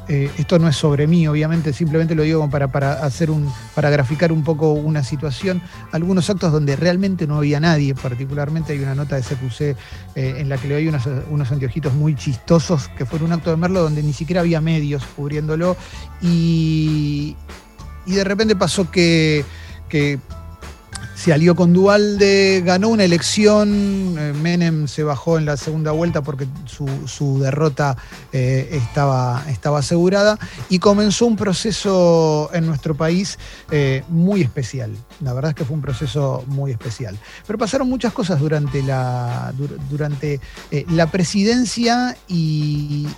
eh, 0.08 0.30
esto 0.36 0.58
no 0.58 0.68
es 0.68 0.76
sobre 0.76 1.06
mí, 1.06 1.26
obviamente, 1.26 1.72
simplemente 1.72 2.14
lo 2.14 2.22
digo 2.22 2.48
para, 2.50 2.68
para, 2.68 3.04
hacer 3.04 3.30
un, 3.30 3.50
para 3.74 3.88
graficar 3.88 4.32
un 4.32 4.44
poco 4.44 4.72
una 4.72 5.02
situación. 5.02 5.62
Algunos 5.92 6.28
actos 6.28 6.52
donde 6.52 6.76
realmente 6.76 7.26
no 7.26 7.38
había 7.38 7.58
nadie, 7.58 7.94
particularmente 7.94 8.74
hay 8.74 8.80
una 8.80 8.94
nota 8.94 9.16
de 9.16 9.22
CQC 9.22 9.60
eh, 9.60 9.76
en 10.14 10.48
la 10.48 10.58
que 10.58 10.68
le 10.68 10.74
doy 10.74 10.88
unos, 10.88 11.08
unos, 11.30 11.50
anteojitos 11.50 11.94
muy 11.94 12.14
chistosos, 12.16 12.88
que 12.98 13.06
fue 13.06 13.18
un 13.20 13.32
acto 13.32 13.50
de 13.50 13.56
Merlo 13.56 13.82
donde 13.82 14.02
ni 14.02 14.12
siquiera 14.12 14.42
había 14.42 14.60
medios 14.60 15.04
cubriéndolo, 15.16 15.76
y, 16.20 17.34
y 18.04 18.12
de 18.12 18.24
repente 18.24 18.56
pasó 18.56 18.90
que, 18.90 19.44
que 19.88 20.18
se 21.24 21.32
alió 21.32 21.56
con 21.56 21.72
Dualde, 21.72 22.60
ganó 22.66 22.90
una 22.90 23.02
elección, 23.02 24.14
eh, 24.18 24.34
Menem 24.42 24.86
se 24.86 25.02
bajó 25.04 25.38
en 25.38 25.46
la 25.46 25.56
segunda 25.56 25.90
vuelta 25.90 26.22
porque 26.22 26.46
su, 26.66 27.38
derrota 27.38 27.96
eh, 28.30 28.68
estaba, 28.72 29.42
estaba 29.48 29.78
asegurada 29.78 30.38
y 30.68 30.80
comenzó 30.80 31.24
un 31.24 31.36
proceso 31.36 32.50
en 32.52 32.66
nuestro 32.66 32.94
país 32.94 33.38
eh, 33.70 34.04
muy 34.10 34.42
especial. 34.42 34.94
La 35.22 35.32
verdad 35.32 35.52
es 35.52 35.54
que 35.54 35.64
fue 35.64 35.76
un 35.76 35.80
proceso 35.80 36.44
muy 36.46 36.72
especial. 36.72 37.18
Pero 37.46 37.58
pasaron 37.58 37.88
muchas 37.88 38.12
cosas 38.12 38.38
durante 38.38 38.82
la, 38.82 39.54
durante, 39.88 40.40
la 40.90 41.10
presidencia 41.10 42.18
y, 42.28 43.08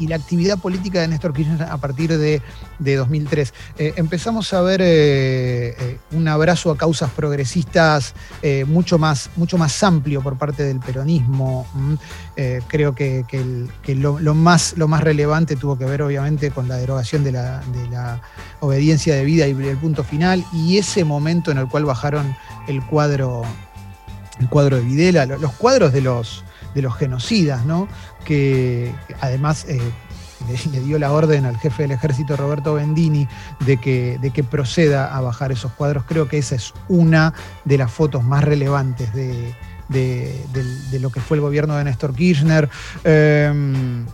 la 0.00 0.16
actividad 0.16 0.58
política 0.58 1.00
de 1.00 1.08
Néstor 1.08 1.32
Kirchner 1.32 1.62
a 1.62 1.78
partir 1.78 2.18
de, 2.18 2.42
de 2.78 2.96
2003. 2.96 3.54
empezamos 3.78 4.52
a 4.52 4.60
ver 4.60 5.96
un 6.12 6.28
abrazo 6.28 6.70
a 6.70 6.76
causas 6.76 7.10
progresivas 7.10 7.53
eh, 8.42 8.64
mucho, 8.64 8.98
más, 8.98 9.30
mucho 9.36 9.58
más 9.58 9.82
amplio 9.82 10.22
por 10.22 10.36
parte 10.36 10.62
del 10.62 10.80
peronismo. 10.80 11.66
Eh, 12.36 12.60
creo 12.66 12.94
que, 12.94 13.24
lo, 13.88 14.34
más, 14.34 14.74
lo 14.76 14.88
más 14.88 15.02
relevante 15.02 15.56
tuvo 15.56 15.78
que 15.78 15.84
ver 15.84 16.02
obviamente 16.02 16.50
con 16.50 16.68
la 16.68 16.76
derogación 16.76 17.24
de 17.24 17.32
la, 17.32 18.20
obediencia 18.60 19.14
de 19.14 19.24
vida 19.24 19.46
y 19.46 19.50
el 19.50 19.76
punto 19.76 20.04
final 20.04 20.44
y 20.52 20.78
ese 20.78 21.04
momento 21.04 21.50
en 21.50 21.58
el 21.58 21.68
cual 21.68 21.84
bajaron 21.84 22.34
el 22.66 22.82
cuadro, 22.82 23.42
el 24.40 24.48
cuadro 24.48 24.76
de 24.76 24.82
Videla, 24.82 25.26
los 25.26 25.52
cuadros 25.52 25.92
de 25.92 26.00
los, 26.00 26.44
de 26.74 26.82
los 26.82 26.96
genocidas, 26.96 27.64
¿no? 27.66 27.88
que 28.24 28.92
además 29.20 29.66
eh, 29.68 29.80
le, 30.48 30.80
dio 30.80 30.98
la 30.98 31.12
orden 31.12 31.44
al 31.46 31.56
jefe 31.58 31.82
del 31.82 31.92
ejército 31.92 32.36
Roberto 32.36 32.74
Bendini 32.74 33.26
de 33.66 33.76
que, 33.78 34.18
de 34.20 34.30
que 34.30 34.44
proceda 34.44 35.14
a 35.14 35.20
bajar 35.20 35.52
esos 35.52 35.72
cuadros. 35.72 36.04
Creo 36.04 36.28
que 36.28 36.38
esa 36.38 36.54
es 36.54 36.72
una 36.88 37.34
de 37.64 37.78
las 37.78 37.90
fotos 37.90 38.24
más 38.24 38.44
relevantes 38.44 39.12
de, 39.14 39.54
lo 41.00 41.10
que 41.10 41.20
fue 41.20 41.36
el 41.36 41.40
gobierno 41.40 41.76
de 41.76 41.84
Néstor 41.84 42.14
Kirchner. 42.14 42.68
Em, 43.04 44.06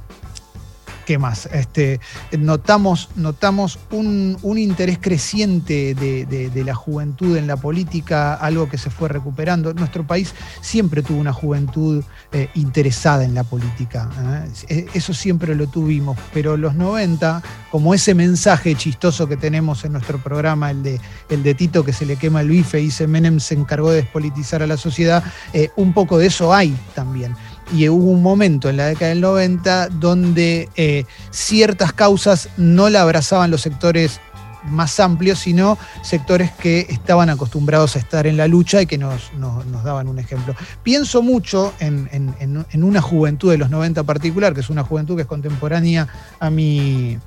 ¿Qué 1.06 1.18
más? 1.18 1.46
Este, 1.46 2.00
notamos 2.38 3.08
notamos 3.16 3.78
un, 3.90 4.38
interés 4.58 4.98
creciente 5.00 5.94
de, 5.94 6.64
la 6.64 6.74
juventud 6.74 7.36
en 7.36 7.46
la 7.46 7.56
política, 7.56 8.34
algo 8.34 8.68
que 8.68 8.78
se 8.78 8.90
fue 8.90 9.08
recuperando. 9.08 9.72
Nuestro 9.72 10.06
país 10.06 10.34
siempre 10.60 11.02
tuvo 11.02 11.18
una 11.18 11.32
juventud 11.32 12.04
eh, 12.32 12.48
interesada 12.54 13.24
en 13.24 13.34
la 13.34 13.44
política. 13.44 14.10
¿eh? 14.68 14.86
E, 14.92 14.98
eso 14.98 15.14
siempre 15.14 15.54
lo 15.54 15.68
tuvimos, 15.68 16.18
pero 16.32 16.56
los 16.56 16.74
90, 16.74 17.42
como 17.70 17.94
ese 17.94 18.14
mensaje 18.14 18.74
chistoso 18.74 19.26
que 19.26 19.36
tenemos 19.36 19.84
en 19.84 19.92
nuestro 19.92 20.18
programa, 20.18 20.70
el 20.70 20.82
de, 20.82 21.00
el 21.28 21.42
de 21.42 21.54
Tito 21.54 21.84
que 21.84 21.92
se 21.92 22.06
le 22.06 22.16
quema 22.16 22.40
el 22.40 22.48
bife 22.48 22.78
dice 22.78 23.06
Menem 23.06 23.40
se 23.40 23.54
encargó 23.54 23.90
de 23.90 23.96
despolitizar 23.96 24.62
a 24.62 24.66
la 24.66 24.76
sociedad, 24.76 25.24
eh, 25.52 25.70
un 25.76 25.92
poco 25.92 26.18
de 26.18 26.26
eso 26.26 26.52
hay 26.52 26.76
también 26.94 27.34
y 27.72 27.88
hubo 27.88 28.10
un 28.10 28.22
momento 28.22 28.68
en 28.68 28.76
la 28.76 28.86
década 28.86 29.10
del 29.10 29.20
90 29.20 29.88
donde 29.88 30.68
eh, 30.76 31.04
ciertas 31.30 31.92
causas 31.92 32.48
no 32.56 32.88
la 32.88 33.02
abrazaban 33.02 33.50
los 33.50 33.60
sectores 33.60 34.20
más 34.64 35.00
amplios, 35.00 35.38
sino 35.38 35.78
sectores 36.02 36.50
que 36.52 36.86
estaban 36.90 37.30
acostumbrados 37.30 37.96
a 37.96 37.98
estar 37.98 38.26
en 38.26 38.36
la 38.36 38.46
lucha 38.46 38.82
y 38.82 38.86
que 38.86 38.98
nos, 38.98 39.30
daban 39.84 40.08
un 40.08 40.18
ejemplo. 40.18 40.54
Pienso 40.82 41.22
mucho 41.22 41.72
en, 41.80 42.34
una 42.74 43.00
juventud 43.00 43.50
de 43.50 43.58
los 43.58 43.70
90 43.70 44.02
particular, 44.04 44.54
que 44.54 44.60
es 44.60 44.70
una 44.70 44.84
juventud 44.84 45.16
que 45.16 45.22
es 45.22 45.28
contemporánea 45.28 46.08
a 46.38 46.50
mi, 46.50 47.18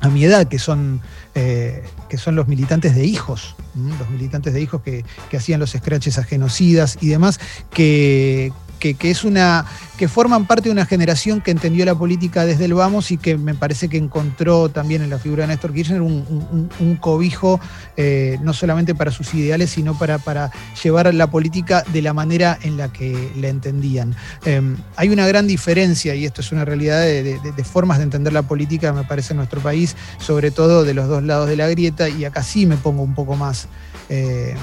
a 0.00 0.08
mi 0.08 0.24
edad, 0.24 0.48
que 0.48 0.58
son, 0.58 1.00
eh, 1.34 1.84
que 2.08 2.16
son 2.16 2.34
los 2.34 2.48
militantes 2.48 2.94
de 2.94 3.04
hijos, 3.04 3.56
los 3.74 4.08
militantes 4.08 4.54
de 4.54 4.62
hijos 4.62 4.80
que, 4.82 5.04
que 5.30 5.36
hacían 5.36 5.60
los 5.60 5.72
scratches 5.72 6.18
a 6.18 6.24
genocidas 6.24 6.96
y 7.00 7.08
demás, 7.08 7.40
que, 7.70 8.52
que, 8.92 9.10
es 9.10 9.24
una, 9.24 9.64
que 9.96 10.08
forman 10.08 10.46
parte 10.46 10.68
de 10.68 10.72
una 10.72 10.84
generación 10.84 11.40
que 11.40 11.50
entendió 11.50 11.86
la 11.86 11.94
política 11.94 12.44
desde 12.44 12.66
el 12.66 12.74
vamos 12.74 13.10
y 13.10 13.16
que 13.16 13.38
me 13.38 13.54
parece 13.54 13.88
que 13.88 13.96
encontró 13.96 14.68
también 14.68 15.00
en 15.00 15.08
la 15.08 15.18
figura 15.18 15.44
de 15.44 15.48
Néstor 15.48 15.72
Kirchner 15.72 16.02
un, 16.02 16.98
cobijo 17.00 17.60
eh, 17.96 18.38
no 18.42 18.52
solamente 18.52 18.94
para 18.94 19.10
sus 19.10 19.32
ideales, 19.32 19.70
sino 19.70 19.98
para, 19.98 20.18
para 20.18 20.50
llevar 20.82 21.12
la 21.14 21.30
política 21.30 21.82
de 21.92 22.02
la 22.02 22.12
manera 22.12 22.58
en 22.62 22.76
la 22.76 22.92
que 22.92 23.32
la 23.36 23.48
entendían. 23.48 24.14
Em, 24.44 24.76
hay 24.96 25.08
una 25.08 25.26
gran 25.26 25.46
diferencia, 25.46 26.14
y 26.14 26.26
esto 26.26 26.42
es 26.42 26.52
una 26.52 26.64
realidad 26.64 27.00
de, 27.00 27.64
formas 27.64 27.98
de 27.98 28.04
entender 28.04 28.32
la 28.32 28.42
política, 28.42 28.92
me 28.92 29.04
parece, 29.04 29.32
en 29.32 29.38
nuestro 29.38 29.60
país, 29.60 29.96
sobre 30.18 30.50
todo 30.50 30.84
de 30.84 30.92
los 30.92 31.08
dos 31.08 31.22
lados 31.22 31.48
de 31.48 31.56
la 31.56 31.68
grieta, 31.68 32.08
y 32.08 32.24
acá 32.24 32.42
sí 32.42 32.66
me 32.66 32.76
pongo 32.76 33.02
un 33.02 33.14
poco 33.14 33.34
más... 33.36 33.68
Eh, 34.10 34.54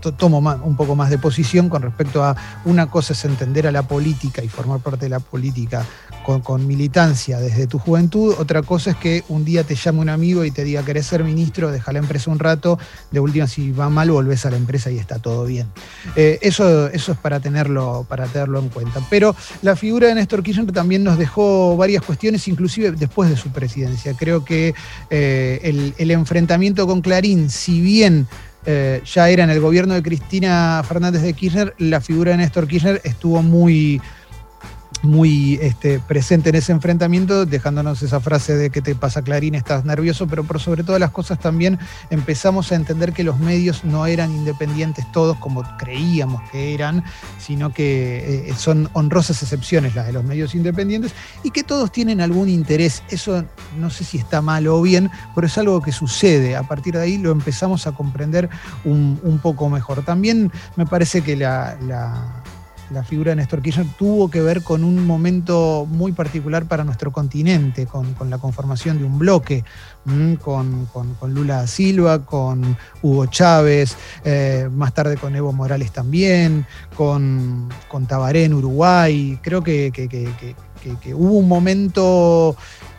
tomo 0.00 0.38
un 0.38 0.76
poco 0.76 0.94
más 0.96 1.10
de 1.10 1.18
posición 1.18 1.68
con 1.68 1.82
respecto 1.82 2.24
a 2.24 2.36
una 2.64 2.90
cosa 2.90 3.12
es 3.12 3.24
entender 3.24 3.66
a 3.66 3.72
la 3.72 3.82
política 3.82 4.42
y 4.42 4.48
formar 4.48 4.80
parte 4.80 5.06
de 5.06 5.10
la 5.10 5.20
política 5.20 5.84
con, 6.24 6.66
militancia 6.66 7.38
desde 7.38 7.66
tu 7.66 7.78
juventud, 7.78 8.34
otra 8.38 8.62
cosa 8.62 8.90
es 8.90 8.96
que 8.96 9.24
un 9.28 9.46
día 9.46 9.64
te 9.64 9.74
llame 9.74 10.00
un 10.00 10.10
amigo 10.10 10.44
y 10.44 10.50
te 10.50 10.62
diga 10.62 10.82
querés 10.82 11.06
ser 11.06 11.24
ministro, 11.24 11.70
deja 11.70 11.90
la 11.92 12.00
empresa 12.00 12.30
un 12.30 12.38
rato, 12.38 12.78
de 13.10 13.20
última 13.20 13.46
si 13.46 13.72
va 13.72 13.88
mal 13.88 14.10
volvés 14.10 14.44
a 14.44 14.50
la 14.50 14.58
empresa 14.58 14.90
y 14.90 14.98
está 14.98 15.18
todo 15.18 15.46
bien. 15.46 15.68
Eh, 16.16 16.38
eso, 16.42 16.88
eso 16.88 17.12
es 17.12 17.18
para 17.18 17.40
tenerlo, 17.40 18.04
para 18.08 18.26
tenerlo 18.26 18.58
en 18.58 18.68
cuenta. 18.68 19.00
Pero 19.08 19.34
la 19.62 19.74
figura 19.76 20.08
de 20.08 20.14
Néstor 20.14 20.42
Kirchner 20.42 20.70
también 20.72 21.02
nos 21.02 21.16
dejó 21.16 21.76
varias 21.76 22.02
cuestiones, 22.02 22.46
inclusive 22.48 22.92
después 22.92 23.30
de 23.30 23.36
su 23.36 23.50
presidencia. 23.50 24.14
Creo 24.14 24.44
que 24.44 24.74
eh, 25.10 25.60
el, 25.62 25.94
el 25.96 26.10
enfrentamiento 26.10 26.86
con 26.86 27.00
Clarín, 27.00 27.48
si 27.48 27.80
bien 27.80 28.26
eh, 28.70 29.00
ya 29.02 29.30
era 29.30 29.44
en 29.44 29.50
el 29.50 29.60
gobierno 29.60 29.94
de 29.94 30.02
Cristina 30.02 30.82
Fernández 30.86 31.22
de 31.22 31.32
Kirchner, 31.32 31.74
la 31.78 32.02
figura 32.02 32.32
de 32.32 32.36
Néstor 32.36 32.68
Kirchner 32.68 33.00
estuvo 33.02 33.40
muy, 33.40 33.98
muy 35.02 35.58
este, 35.62 36.00
presente 36.00 36.50
en 36.50 36.56
ese 36.56 36.72
enfrentamiento, 36.72 37.46
dejándonos 37.46 38.02
esa 38.02 38.20
frase 38.20 38.56
de 38.56 38.70
que 38.70 38.82
te 38.82 38.94
pasa 38.94 39.22
Clarín, 39.22 39.54
estás 39.54 39.84
nervioso, 39.84 40.26
pero 40.26 40.44
por 40.44 40.60
sobre 40.60 40.82
todas 40.82 41.00
las 41.00 41.10
cosas 41.10 41.38
también 41.38 41.78
empezamos 42.10 42.72
a 42.72 42.74
entender 42.74 43.12
que 43.12 43.24
los 43.24 43.38
medios 43.38 43.84
no 43.84 44.06
eran 44.06 44.32
independientes 44.32 45.10
todos 45.12 45.36
como 45.38 45.64
creíamos 45.78 46.42
que 46.50 46.74
eran, 46.74 47.04
sino 47.38 47.72
que 47.72 48.48
eh, 48.48 48.54
son 48.56 48.88
honrosas 48.92 49.42
excepciones 49.42 49.94
las 49.94 50.06
de 50.06 50.12
los 50.12 50.24
medios 50.24 50.54
independientes 50.54 51.12
y 51.42 51.50
que 51.50 51.62
todos 51.62 51.92
tienen 51.92 52.20
algún 52.20 52.48
interés. 52.48 53.02
Eso 53.08 53.44
no 53.78 53.90
sé 53.90 54.04
si 54.04 54.18
está 54.18 54.42
mal 54.42 54.66
o 54.66 54.82
bien, 54.82 55.10
pero 55.34 55.46
es 55.46 55.56
algo 55.58 55.80
que 55.80 55.92
sucede. 55.92 56.56
A 56.56 56.64
partir 56.64 56.94
de 56.94 57.02
ahí 57.02 57.18
lo 57.18 57.30
empezamos 57.30 57.86
a 57.86 57.92
comprender 57.92 58.48
un, 58.84 59.38
poco 59.42 59.68
mejor. 59.68 60.04
También 60.04 60.50
me 60.74 60.84
parece 60.84 61.22
que 61.22 61.36
la 61.36 62.37
figura 63.04 63.32
de 63.32 63.36
Néstor 63.36 63.62
Kirchner 63.62 63.86
tuvo 63.98 64.30
que 64.30 64.40
ver 64.40 64.62
con 64.62 64.84
un 64.84 65.06
momento 65.06 65.86
muy 65.88 66.12
particular 66.12 66.66
para 66.66 66.84
nuestro 66.84 67.12
continente, 67.12 67.86
con, 67.86 68.14
la 68.28 68.38
conformación 68.38 68.98
de 68.98 69.04
un 69.04 69.18
bloque, 69.18 69.64
con, 70.42 70.88
Lula 71.22 71.66
Silva, 71.66 72.24
con 72.24 72.76
Hugo 73.02 73.26
Chávez, 73.26 73.96
eh, 74.24 74.68
más 74.72 74.94
tarde 74.94 75.16
con 75.16 75.36
Evo 75.36 75.52
Morales 75.52 75.92
también, 75.92 76.66
con, 76.96 77.68
Tabaré 78.06 78.44
en 78.44 78.54
Uruguay. 78.54 79.38
Creo 79.42 79.62
que, 79.62 79.92
hubo 81.14 81.38
un 81.38 81.48
momento, 81.48 82.56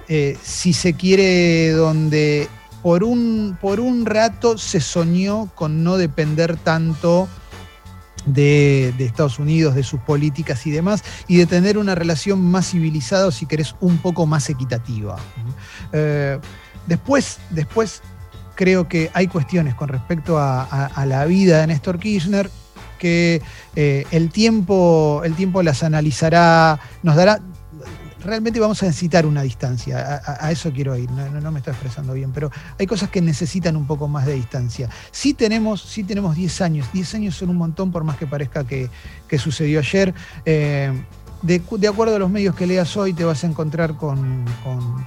eh, 0.08 0.38
si 0.42 0.74
se 0.74 0.94
quiere, 0.94 1.72
donde 1.72 2.48
por 2.82 3.04
un, 3.04 3.58
por 3.60 3.80
un 3.80 4.06
rato 4.06 4.58
se 4.58 4.80
soñó 4.80 5.50
con 5.56 5.84
no 5.84 5.98
depender 5.98 6.58
tanto 6.58 7.28
de, 8.26 8.94
Estados 9.00 9.40
Unidos, 9.40 9.76
de 9.76 9.84
sus 9.84 10.00
políticas 10.02 10.66
y 10.68 10.72
demás, 10.72 11.04
y 11.28 11.38
de 11.38 11.46
tener 11.46 11.78
una 11.78 11.96
relación 11.96 12.42
más 12.42 12.72
civilizada 12.72 13.28
o 13.28 13.32
si 13.32 13.46
querés 13.46 13.76
un 13.80 13.98
poco 13.98 14.26
más 14.26 14.50
equitativa. 14.50 15.18
Eh, 15.92 16.40
después, 16.88 17.40
después 17.50 18.02
creo 18.56 18.88
que 18.88 19.10
hay 19.14 19.28
cuestiones 19.28 19.74
con 19.76 19.88
respecto 19.88 20.38
a, 20.38 21.06
la 21.06 21.26
vida 21.26 21.62
de 21.62 21.68
Néstor 21.68 21.98
Kirchner 21.98 22.50
que 22.98 23.42
eh, 23.78 24.06
el, 24.12 24.30
tiempo, 24.32 25.22
el 25.24 25.34
tiempo 25.36 25.64
las 25.64 25.84
analizará, 25.84 26.80
nos 27.02 27.16
dará, 27.16 27.40
realmente 28.24 28.60
vamos 28.60 28.82
a 28.84 28.86
necesitar 28.86 29.26
una 29.26 29.42
distancia, 29.42 30.22
a, 30.26 30.52
eso 30.52 30.72
quiero 30.72 30.96
ir, 30.98 31.10
no, 31.12 31.52
me 31.52 31.60
estoy 31.60 31.72
expresando 31.72 32.14
bien, 32.14 32.32
pero 32.32 32.52
hay 32.78 32.86
cosas 32.86 33.10
que 33.10 33.22
necesitan 33.22 33.76
un 33.76 33.86
poco 33.86 34.08
más 34.08 34.26
de 34.26 34.34
distancia. 34.34 34.90
Sí 35.12 35.34
tenemos, 35.34 35.82
sí 35.82 36.04
tenemos 36.04 36.36
10 36.36 36.62
años, 36.62 36.88
10 36.94 37.16
años 37.16 37.36
son 37.36 37.50
un 37.50 37.58
montón 37.58 37.92
por 37.92 38.04
más 38.04 38.18
que 38.18 38.28
parezca 38.28 38.66
que, 38.66 38.90
sucedió 39.38 39.80
ayer. 39.80 40.14
Eh, 40.46 40.92
de, 41.42 41.88
acuerdo 41.88 42.16
a 42.16 42.20
los 42.20 42.30
medios 42.30 42.56
que 42.56 42.68
leas 42.68 42.98
hoy, 42.98 43.14
te 43.14 43.24
vas 43.24 43.44
a 43.44 43.48
encontrar 43.48 43.96
con, 43.96 44.46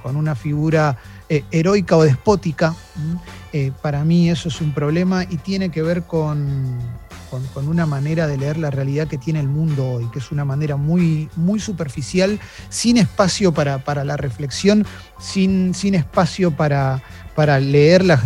una 0.03 0.35
figura 0.35 0.97
eh, 1.29 1.43
heroica 1.51 1.95
o 1.95 2.03
despótica. 2.03 2.75
Eh, 3.51 3.71
para 3.81 4.03
mí 4.03 4.29
eso 4.29 4.49
es 4.49 4.59
un 4.61 4.73
problema 4.73 5.23
y 5.23 5.37
tiene 5.37 5.69
que 5.69 5.83
ver 5.83 6.03
con, 6.03 6.79
con, 7.53 7.67
una 7.67 7.85
manera 7.85 8.27
de 8.27 8.37
leer 8.37 8.57
la 8.57 8.69
realidad 8.69 9.07
que 9.07 9.17
tiene 9.17 9.39
el 9.39 9.47
mundo 9.47 9.85
hoy, 9.87 10.07
que 10.11 10.19
es 10.19 10.31
una 10.31 10.45
manera 10.45 10.75
muy, 10.75 11.29
muy 11.35 11.59
superficial, 11.59 12.39
sin 12.69 12.97
espacio 12.97 13.53
para, 13.53 14.03
la 14.03 14.17
reflexión, 14.17 14.85
sin, 15.19 15.73
sin 15.73 15.95
espacio 15.95 16.51
para, 16.51 17.01
para 17.35 17.59
leer 17.59 18.03
la, 18.03 18.17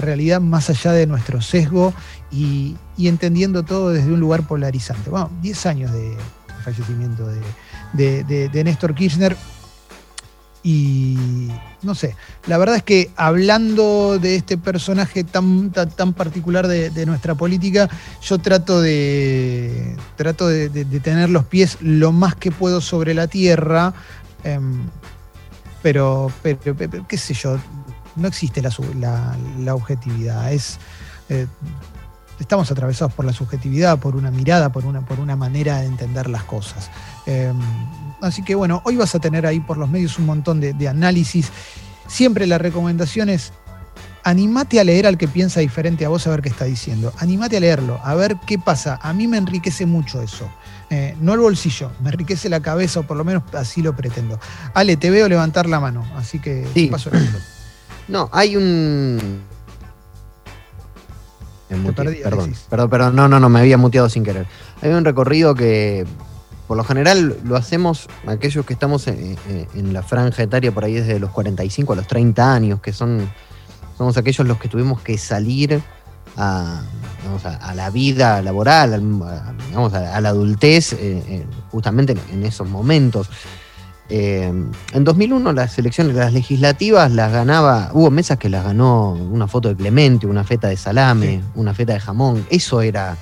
realidad 0.00 0.40
más 0.40 0.70
allá 0.70 0.92
de 0.92 1.06
nuestro 1.06 1.40
sesgo 1.40 1.94
y, 2.30 2.76
entendiendo 2.98 3.62
todo 3.62 3.90
desde 3.90 4.12
un 4.12 4.20
lugar 4.20 4.46
polarizante. 4.46 5.08
Bueno, 5.10 5.30
10 5.40 5.66
años 5.66 5.92
de 5.92 6.16
fallecimiento 6.64 7.26
de, 7.94 8.48
de 8.48 8.64
Néstor 8.64 8.94
Kirchner 8.94 9.36
y 10.62 11.48
no 11.82 11.94
sé, 11.94 12.16
la 12.46 12.58
verdad 12.58 12.76
es 12.76 12.82
que 12.82 13.10
hablando 13.16 14.18
de 14.18 14.36
este 14.36 14.58
personaje 14.58 15.24
tan, 15.24 15.70
tan, 15.70 16.12
particular 16.12 16.68
de, 16.68 17.06
nuestra 17.06 17.34
política, 17.34 17.88
yo 18.20 18.38
trato 18.38 18.80
de, 18.80 19.96
trato 20.16 20.48
de, 20.48 20.68
tener 21.00 21.30
los 21.30 21.44
pies 21.46 21.78
lo 21.80 22.12
más 22.12 22.34
que 22.34 22.50
puedo 22.50 22.80
sobre 22.82 23.14
la 23.14 23.26
tierra, 23.26 23.94
em, 24.44 24.82
pero, 25.82 26.30
pero, 26.42 26.76
qué 27.08 27.16
sé 27.16 27.32
yo, 27.32 27.58
no 28.16 28.28
existe 28.28 28.60
la, 28.60 29.36
la, 29.60 29.74
objetividad, 29.74 30.52
es... 30.52 30.78
Eh, 31.30 31.46
estamos 32.38 32.70
atravesados 32.70 33.12
por 33.12 33.24
la 33.24 33.32
subjetividad, 33.32 33.98
por 33.98 34.16
una 34.16 34.30
mirada, 34.30 34.72
por 34.72 34.86
una, 34.86 35.02
por 35.02 35.20
una 35.20 35.36
manera 35.36 35.80
de 35.80 35.86
entender 35.86 36.28
las 36.28 36.44
cosas. 36.44 36.90
Em, 37.26 37.54
Así 38.20 38.42
que 38.42 38.54
bueno, 38.54 38.82
hoy 38.84 38.96
vas 38.96 39.14
a 39.14 39.18
tener 39.18 39.46
ahí 39.46 39.60
por 39.60 39.78
los 39.78 39.88
medios 39.88 40.18
un 40.18 40.26
montón 40.26 40.60
de, 40.60 40.88
análisis. 40.88 41.50
Siempre 42.06 42.46
la 42.46 42.58
recomendación 42.58 43.28
es 43.28 43.52
animate 44.22 44.80
a 44.80 44.84
leer 44.84 45.06
al 45.06 45.16
que 45.16 45.28
piensa 45.28 45.60
diferente 45.60 46.04
a 46.04 46.08
vos 46.08 46.26
a 46.26 46.30
ver 46.30 46.42
qué 46.42 46.48
está 46.48 46.64
diciendo. 46.64 47.12
Animate 47.18 47.56
a 47.56 47.60
leerlo, 47.60 48.00
a 48.02 48.14
ver 48.14 48.36
qué 48.46 48.58
pasa. 48.58 48.98
A 49.02 49.12
mí 49.12 49.26
me 49.26 49.38
enriquece 49.38 49.86
mucho 49.86 50.20
eso. 50.20 50.50
Eh, 50.90 51.16
no 51.20 51.34
el 51.34 51.40
bolsillo, 51.40 51.92
me 52.02 52.10
enriquece 52.10 52.48
la 52.48 52.60
cabeza, 52.60 53.00
o 53.00 53.02
por 53.04 53.16
lo 53.16 53.24
menos 53.24 53.44
así 53.54 53.80
lo 53.80 53.94
pretendo. 53.94 54.40
Ale, 54.74 54.96
te 54.96 55.10
veo 55.10 55.28
levantar 55.28 55.68
la 55.68 55.78
mano, 55.78 56.04
así 56.16 56.40
que 56.40 56.66
sí. 56.74 56.88
paso 56.88 57.10
el 57.12 57.28
No, 58.08 58.28
hay 58.32 58.56
un. 58.56 59.40
Me 61.70 61.92
perdí, 61.92 62.16
perdón, 62.16 62.52
perdón, 62.68 62.90
perdón, 62.90 63.16
no, 63.16 63.28
no, 63.28 63.38
no, 63.38 63.48
me 63.48 63.60
había 63.60 63.78
muteado 63.78 64.08
sin 64.08 64.24
querer. 64.24 64.46
Hay 64.82 64.90
un 64.90 65.04
recorrido 65.04 65.54
que 65.54 66.04
por 66.70 66.76
lo 66.76 66.84
general 66.84 67.36
lo 67.42 67.56
hacemos 67.56 68.06
aquellos 68.28 68.64
que 68.64 68.74
estamos 68.74 69.08
en, 69.08 69.92
la 69.92 70.04
franja 70.04 70.44
etaria 70.44 70.70
por 70.70 70.84
ahí 70.84 70.94
desde 70.94 71.18
los 71.18 71.30
45 71.30 71.94
a 71.94 71.96
los 71.96 72.06
30 72.06 72.54
años, 72.54 72.80
que 72.80 72.92
son 72.92 73.28
somos 73.98 74.16
aquellos 74.16 74.46
los 74.46 74.56
que 74.60 74.68
tuvimos 74.68 75.00
que 75.00 75.18
salir 75.18 75.82
a, 76.36 76.82
la 77.74 77.90
vida 77.90 78.40
laboral, 78.40 78.94
a, 78.94 80.20
la 80.20 80.28
adultez, 80.28 80.92
eh, 80.92 80.98
eh, 81.26 81.46
justamente 81.72 82.16
en, 82.32 82.44
esos 82.44 82.68
momentos. 82.68 83.28
Eh, 84.08 84.52
en 84.92 85.04
2001 85.04 85.52
las 85.52 85.76
elecciones, 85.76 86.14
las 86.14 86.32
legislativas 86.32 87.10
las 87.10 87.32
ganaba, 87.32 87.90
hubo 87.94 88.12
mesas 88.12 88.38
que 88.38 88.48
las 88.48 88.62
ganó 88.62 89.14
una 89.14 89.48
foto 89.48 89.70
de 89.70 89.74
Clemente, 89.74 90.28
una 90.28 90.44
feta 90.44 90.68
de 90.68 90.76
salame, 90.76 91.42
una 91.56 91.74
feta 91.74 91.94
de 91.94 91.98
jamón, 91.98 92.46
eso 92.48 92.80
era 92.80 93.16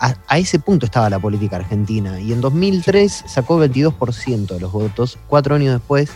a, 0.00 0.38
ese 0.38 0.58
punto 0.58 0.86
estaba 0.86 1.10
la 1.10 1.18
política 1.18 1.56
argentina. 1.56 2.20
Y 2.20 2.32
en 2.32 2.40
2003 2.40 3.24
sacó 3.26 3.62
22% 3.62 4.46
de 4.46 4.60
los 4.60 4.72
votos. 4.72 5.18
Cuatro 5.28 5.54
años 5.54 5.72
después 5.74 6.10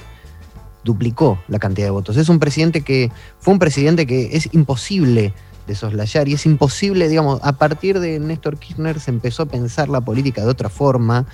duplicó 0.85 1.39
la 1.49 1.59
cantidad 1.59 1.87
de 1.87 1.91
votos. 1.91 2.17
Es 2.17 2.29
un 2.29 2.39
presidente 2.39 2.83
que 2.83 3.11
fue 3.39 3.53
un 3.53 3.59
presidente 3.59 4.07
que 4.07 4.37
es 4.37 4.53
imposible 4.53 5.33
de 5.67 5.75
soslayar 5.75 6.29
y 6.29 6.35
es 6.35 6.47
imposible, 6.47 7.09
digamos, 7.09 7.41
a 7.43 7.53
partir 7.53 7.99
de 7.99 8.21
Néstor 8.21 8.57
Kirchner 8.57 9.01
se 9.01 9.11
empezó 9.11 9.43
a 9.43 9.47
pensar 9.47 9.89
la 9.89 10.01
política 10.01 10.43
de 10.43 10.49
otra 10.49 10.69
forma. 10.69 11.27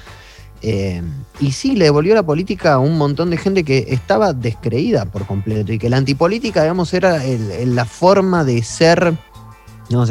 Eh, 0.62 1.02
y 1.40 1.52
sí, 1.52 1.74
le 1.74 1.86
devolvió 1.86 2.14
la 2.14 2.22
política 2.22 2.74
a 2.74 2.78
un 2.78 2.96
montón 2.96 3.30
de 3.30 3.36
gente 3.36 3.64
que 3.64 3.86
estaba 3.88 4.32
descreída 4.32 5.04
por 5.04 5.26
completo 5.26 5.72
y 5.72 5.78
que 5.78 5.90
la 5.90 5.98
antipolítica, 5.98 6.62
digamos, 6.62 6.94
era 6.94 7.20
la 7.66 7.84
forma 7.84 8.44
de 8.44 8.62
ser 8.62 9.14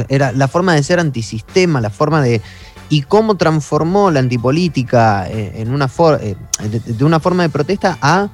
era 0.10 0.32
la 0.32 0.48
forma 0.48 0.74
de 0.74 0.84
ser 0.84 1.00
antisistema, 1.00 1.82
la 1.82 1.90
forma 1.90 2.22
de. 2.22 2.42
y 2.90 3.04
cómo 3.04 3.36
transformó 3.36 4.12
la 4.12 4.20
antipolítica 4.20 5.28
eh, 5.30 5.54
en 5.56 5.74
una 5.74 5.90
eh, 6.22 6.36
de, 6.86 7.06
una 7.06 7.20
forma 7.20 7.44
de 7.44 7.50
protesta 7.50 7.98
a, 8.02 8.30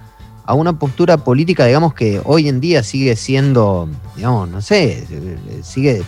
a, 0.46 0.54
una 0.54 0.78
postura 0.78 1.18
política, 1.18 1.66
digamos, 1.66 1.94
que 1.94 2.22
hoy 2.26 2.48
en 2.50 2.60
día 2.60 2.84
sigue 2.84 3.16
siendo, 3.16 3.90
digamos, 4.16 4.50
no 4.50 4.62
sé, 4.62 5.08
sigue, 5.64 6.04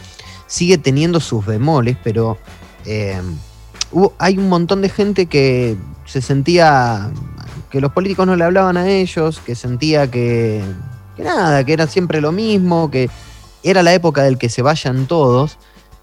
sigue 0.48 0.78
teniendo 0.78 1.20
sus 1.20 1.46
bemoles, 1.46 1.98
pero 2.04 2.38
eh, 2.86 3.22
hay 4.18 4.38
un 4.38 4.50
montón 4.50 4.82
de 4.82 4.90
gente 4.90 5.26
que 5.26 5.78
se 6.06 6.22
sentía 6.22 7.12
que 7.70 7.82
los 7.82 7.92
políticos 7.92 8.26
no 8.26 8.36
le 8.36 8.44
hablaban 8.44 8.78
a 8.78 8.88
ellos, 8.88 9.40
que 9.46 9.56
sentía 9.56 10.10
que, 10.10 10.62
que 11.16 11.24
nada, 11.24 11.64
que 11.64 11.74
era 11.74 11.88
siempre 11.88 12.20
lo 12.20 12.32
mismo, 12.32 12.90
que 12.90 13.10
era 13.64 13.84
la 13.84 13.94
época 13.94 14.24
del 14.24 14.38
que 14.38 14.50
se 14.50 14.62
vayan 14.62 15.06
todos 15.06 15.58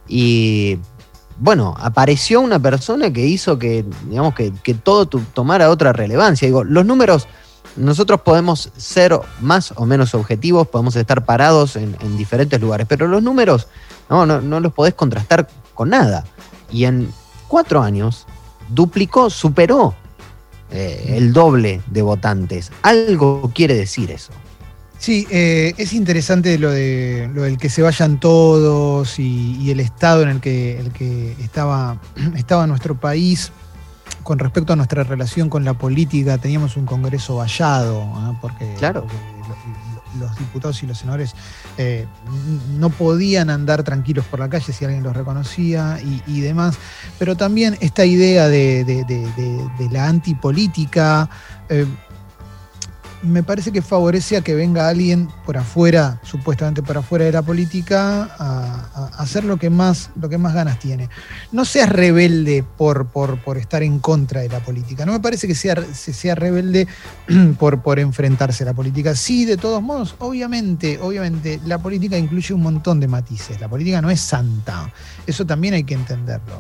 y 0.09 0.79
bueno, 1.39 1.75
apareció 1.79 2.41
una 2.41 2.59
persona 2.59 3.13
que 3.13 3.27
hizo 3.27 3.59
que, 3.59 3.85
digamos, 4.09 4.35
que, 4.35 4.75
todo 4.75 5.07
tomara 5.07 5.69
otra 5.71 5.93
relevancia. 5.93 6.47
Digo, 6.47 6.65
los 6.65 6.87
números, 6.87 7.29
nosotros 7.77 8.23
podemos 8.23 8.71
ser 8.77 9.19
más 9.41 9.73
o 9.77 9.85
menos 9.85 10.15
objetivos, 10.15 10.67
podemos 10.69 10.97
estar 10.97 11.25
parados 11.27 11.77
en, 11.77 11.95
diferentes 12.17 12.61
lugares, 12.61 12.87
pero 12.89 13.07
los 13.07 13.23
números 13.23 13.69
no, 14.09 14.25
no, 14.25 14.61
los 14.61 14.73
podés 14.73 14.95
contrastar 14.95 15.49
con 15.75 15.91
nada. 15.91 16.25
Y 16.73 16.85
en 16.85 17.13
cuatro 17.49 17.83
años 17.83 18.27
duplicó, 18.69 19.29
superó 19.29 19.95
eh, 20.71 21.17
el 21.17 21.35
doble 21.35 21.83
de 21.87 22.01
votantes. 22.01 22.73
Algo 22.83 23.51
quiere 23.55 23.75
decir 23.75 24.11
eso. 24.11 24.33
Sí, 24.99 25.27
eh, 25.31 25.75
es 25.77 25.93
interesante 25.93 26.59
lo, 26.59 26.71
de, 26.71 27.31
lo 27.33 27.43
del 27.43 27.59
que 27.59 27.69
se 27.69 27.83
vayan 27.83 28.19
todos 28.19 29.19
y, 29.19 29.71
el 29.71 29.81
estado 29.81 30.23
en 30.23 30.29
el 30.31 30.41
que, 30.41 30.79
el 30.79 30.91
que 30.93 31.33
estaba, 31.43 31.99
estaba 32.37 32.67
nuestro 32.67 32.99
país 32.99 33.53
con 34.23 34.39
respecto 34.39 34.73
a 34.73 34.77
nuestra 34.77 35.05
relación 35.05 35.49
con 35.49 35.65
la 35.65 35.75
política. 35.75 36.39
Teníamos 36.39 36.77
un 36.77 36.87
Congreso 36.87 37.37
vallado, 37.37 38.05
porque, 38.41 38.75
claro. 38.79 39.07
los 40.19 40.37
diputados 40.39 40.83
y 40.83 40.87
los 40.87 40.99
senadores 40.99 41.35
eh, 41.79 42.07
no 42.79 42.91
podían 42.91 43.51
andar 43.51 43.85
tranquilos 43.85 44.25
por 44.25 44.41
la 44.41 44.49
calle 44.49 44.73
si 44.73 44.85
alguien 44.85 45.03
los 45.03 45.15
reconocía 45.15 46.01
y, 46.27 46.41
demás. 46.41 46.77
Pero 47.19 47.37
también 47.37 47.77
esta 47.81 48.05
idea 48.05 48.49
de, 48.49 49.89
la 49.93 50.09
antipolítica. 50.09 51.29
Eh, 51.69 51.87
me 53.23 53.43
parece 53.43 53.73
que 53.73 53.83
favorece 53.83 54.37
a 54.37 54.41
que 54.41 54.55
venga 54.55 54.89
alguien 54.89 55.29
por 55.45 55.57
afuera, 55.57 56.21
supuestamente 56.23 56.83
por 56.83 56.99
afuera 56.99 57.25
de 57.25 57.33
la 57.33 57.43
política, 57.43 58.29
a, 58.39 59.11
hacer 59.19 59.45
lo 59.45 59.57
que, 59.57 59.71
más, 59.71 60.11
lo 60.21 60.29
que 60.29 60.39
más 60.39 60.55
ganas 60.55 60.79
tiene. 60.79 61.09
No 61.53 61.65
seas 61.65 61.89
rebelde 61.89 62.65
por, 62.77 63.09
por, 63.09 63.39
por, 63.43 63.59
estar 63.59 63.83
en 63.83 63.99
contra 63.99 64.41
de 64.41 64.49
la 64.49 64.61
política. 64.61 65.07
No 65.07 65.13
me 65.13 65.21
parece 65.21 65.47
que 65.47 65.55
sea, 65.55 65.77
sea 65.93 66.35
rebelde 66.35 66.87
por, 67.59 67.83
por 67.83 67.99
enfrentarse 67.99 68.63
a 68.65 68.67
la 68.67 68.75
política. 68.75 69.15
Sí, 69.15 69.45
de 69.45 69.57
todos 69.57 69.83
modos, 69.83 70.15
obviamente, 70.19 70.99
obviamente, 71.01 71.61
la 71.65 71.79
política 71.79 72.19
incluye 72.19 72.55
un 72.55 72.63
montón 72.63 73.01
de 73.01 73.09
matices. 73.09 73.61
La 73.61 73.69
política 73.69 74.03
no 74.03 74.11
es 74.11 74.21
santa. 74.21 74.93
Eso 75.27 75.45
también 75.45 75.75
hay 75.75 75.85
que 75.85 75.95
entenderlo. 75.95 76.59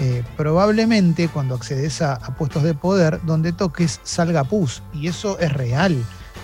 Eh, 0.00 0.22
probablemente 0.36 1.28
cuando 1.28 1.54
accedes 1.54 2.02
a, 2.02 2.18
puestos 2.36 2.62
de 2.62 2.74
poder, 2.74 3.20
donde 3.24 3.52
toques 3.52 4.00
salga 4.02 4.44
pus. 4.44 4.82
Y 4.92 5.08
eso 5.08 5.38
es 5.38 5.52
real. 5.52 5.96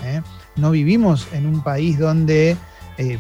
¿eh? 0.05 0.23
No 0.57 0.71
vivimos 0.71 1.29
en 1.33 1.47
un 1.47 1.63
país 1.63 1.99
donde, 1.99 2.57
eh, 2.99 3.19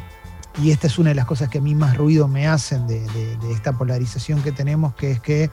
y 0.62 0.70
esta 0.70 0.86
es 0.86 0.98
una 0.98 1.10
de 1.10 1.14
las 1.14 1.26
cosas 1.26 1.48
que 1.48 1.58
a 1.58 1.60
mí 1.60 1.74
más 1.74 1.96
ruido 1.96 2.28
me 2.28 2.46
hacen 2.46 2.86
de, 2.86 3.00
de 3.08 3.52
esta 3.52 3.72
polarización 3.72 4.42
que 4.42 4.52
tenemos, 4.52 4.94
que 4.94 5.12
es 5.12 5.20
que 5.20 5.50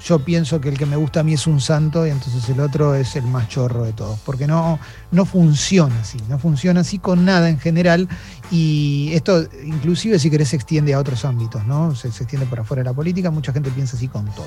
yo 0.00 0.18
pienso 0.20 0.60
que 0.60 0.68
el 0.68 0.78
que 0.78 0.86
me 0.86 0.96
gusta 0.96 1.20
a 1.20 1.22
mí 1.22 1.34
es 1.34 1.46
un 1.46 1.60
santo 1.60 2.06
y 2.06 2.10
entonces 2.10 2.48
el 2.48 2.60
otro 2.60 2.94
es 2.94 3.16
el 3.16 3.24
más 3.24 3.48
chorro 3.48 3.84
de 3.84 3.92
todos, 3.92 4.18
porque 4.24 4.46
no, 4.46 4.78
no 5.10 5.24
funciona 5.24 6.00
así, 6.00 6.18
no 6.28 6.38
funciona 6.38 6.80
así 6.80 6.98
con 6.98 7.24
nada 7.24 7.48
en 7.48 7.58
general 7.58 8.08
y 8.50 9.10
esto 9.12 9.46
inclusive 9.64 10.18
si 10.18 10.30
querés 10.30 10.50
se 10.50 10.56
extiende 10.56 10.94
a 10.94 10.98
otros 10.98 11.24
ámbitos, 11.24 11.64
¿no? 11.66 11.94
Se, 11.94 12.08
extiende 12.08 12.46
por 12.46 12.60
afuera 12.60 12.82
de 12.82 12.90
la 12.90 12.94
política, 12.94 13.30
mucha 13.30 13.52
gente 13.52 13.70
piensa 13.70 13.96
así 13.96 14.08
con 14.08 14.26
todo. 14.26 14.46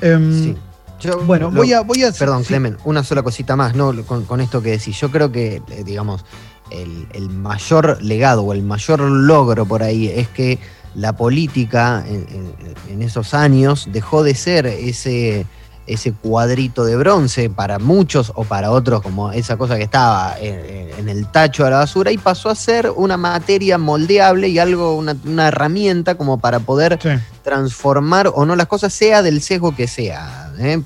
Em, 0.00 0.54
sí. 0.54 1.10
bueno, 1.26 1.50
voy, 1.50 1.72
a, 1.72 1.82
voy 1.82 2.02
a... 2.02 2.12
Perdón, 2.12 2.44
Clemen, 2.44 2.76
una 2.84 3.04
sola 3.04 3.22
cosita 3.22 3.54
más, 3.56 3.74
¿no? 3.74 3.94
Con, 4.04 4.40
esto 4.40 4.62
que 4.62 4.70
decís. 4.70 4.98
Yo 4.98 5.10
creo 5.10 5.30
que, 5.30 5.62
eh, 5.70 5.84
digamos, 5.84 6.24
el 6.70 7.28
mayor 7.30 8.02
legado 8.02 8.42
o 8.42 8.52
el 8.52 8.62
mayor 8.62 9.00
logro 9.00 9.66
por 9.66 9.82
ahí 9.82 10.08
es 10.08 10.28
que 10.28 10.58
la 10.96 11.14
política 11.14 12.04
en, 12.08 13.02
esos 13.02 13.34
años 13.34 13.88
dejó 13.92 14.22
de 14.22 14.34
ser 14.34 14.66
ese, 14.66 15.46
ese 15.86 16.12
cuadrito 16.12 16.84
de 16.84 16.96
bronce 16.96 17.50
para 17.50 17.78
muchos 17.78 18.32
o 18.34 18.44
para 18.44 18.70
otros, 18.70 19.02
como 19.02 19.30
esa 19.30 19.58
cosa 19.58 19.76
que 19.76 19.82
estaba 19.82 20.34
en, 20.40 21.08
el 21.08 21.30
tacho 21.30 21.64
de 21.64 21.70
la 21.70 21.78
basura, 21.78 22.10
y 22.10 22.18
pasó 22.18 22.48
a 22.48 22.54
ser 22.54 22.90
una 22.90 23.18
materia 23.18 23.76
moldeable 23.76 24.48
y 24.48 24.58
algo, 24.58 24.96
una, 24.96 25.48
herramienta 25.48 26.16
como 26.16 26.38
para 26.38 26.60
poder 26.60 26.98
transformar 27.44 28.32
o 28.34 28.46
no 28.46 28.56
las 28.56 28.66
cosas, 28.66 28.92
sea 28.94 29.22
del 29.22 29.42
sesgo 29.42 29.76
que 29.76 29.86
sea. 29.86 30.50
¿eh? 30.58 30.80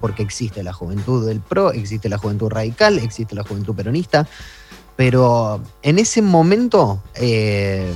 porque 0.00 0.22
existe 0.22 0.62
la 0.62 0.72
juventud 0.72 1.26
del 1.26 1.40
PRO, 1.40 1.72
existe 1.72 2.08
la 2.08 2.18
juventud 2.18 2.48
radical, 2.48 2.98
existe 2.98 3.34
la 3.34 3.42
juventud 3.42 3.74
peronista 3.74 4.26
pero 4.98 5.62
en 5.82 6.00
ese 6.00 6.22
momento 6.22 7.00
eh, 7.14 7.94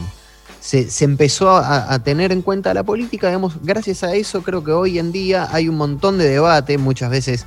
se, 0.62 0.88
se, 0.88 1.04
empezó 1.04 1.50
a, 1.50 1.92
a, 1.92 2.04
tener 2.04 2.30
en 2.30 2.40
cuenta 2.40 2.72
la 2.72 2.84
política, 2.84 3.26
digamos, 3.26 3.54
gracias 3.62 4.04
a 4.04 4.14
eso 4.14 4.42
creo 4.42 4.62
que 4.62 4.70
hoy 4.70 5.00
en 5.00 5.10
día 5.10 5.48
hay 5.50 5.68
un 5.68 5.76
montón 5.76 6.18
de 6.18 6.28
debate, 6.28 6.78
muchas 6.78 7.10
veces 7.10 7.46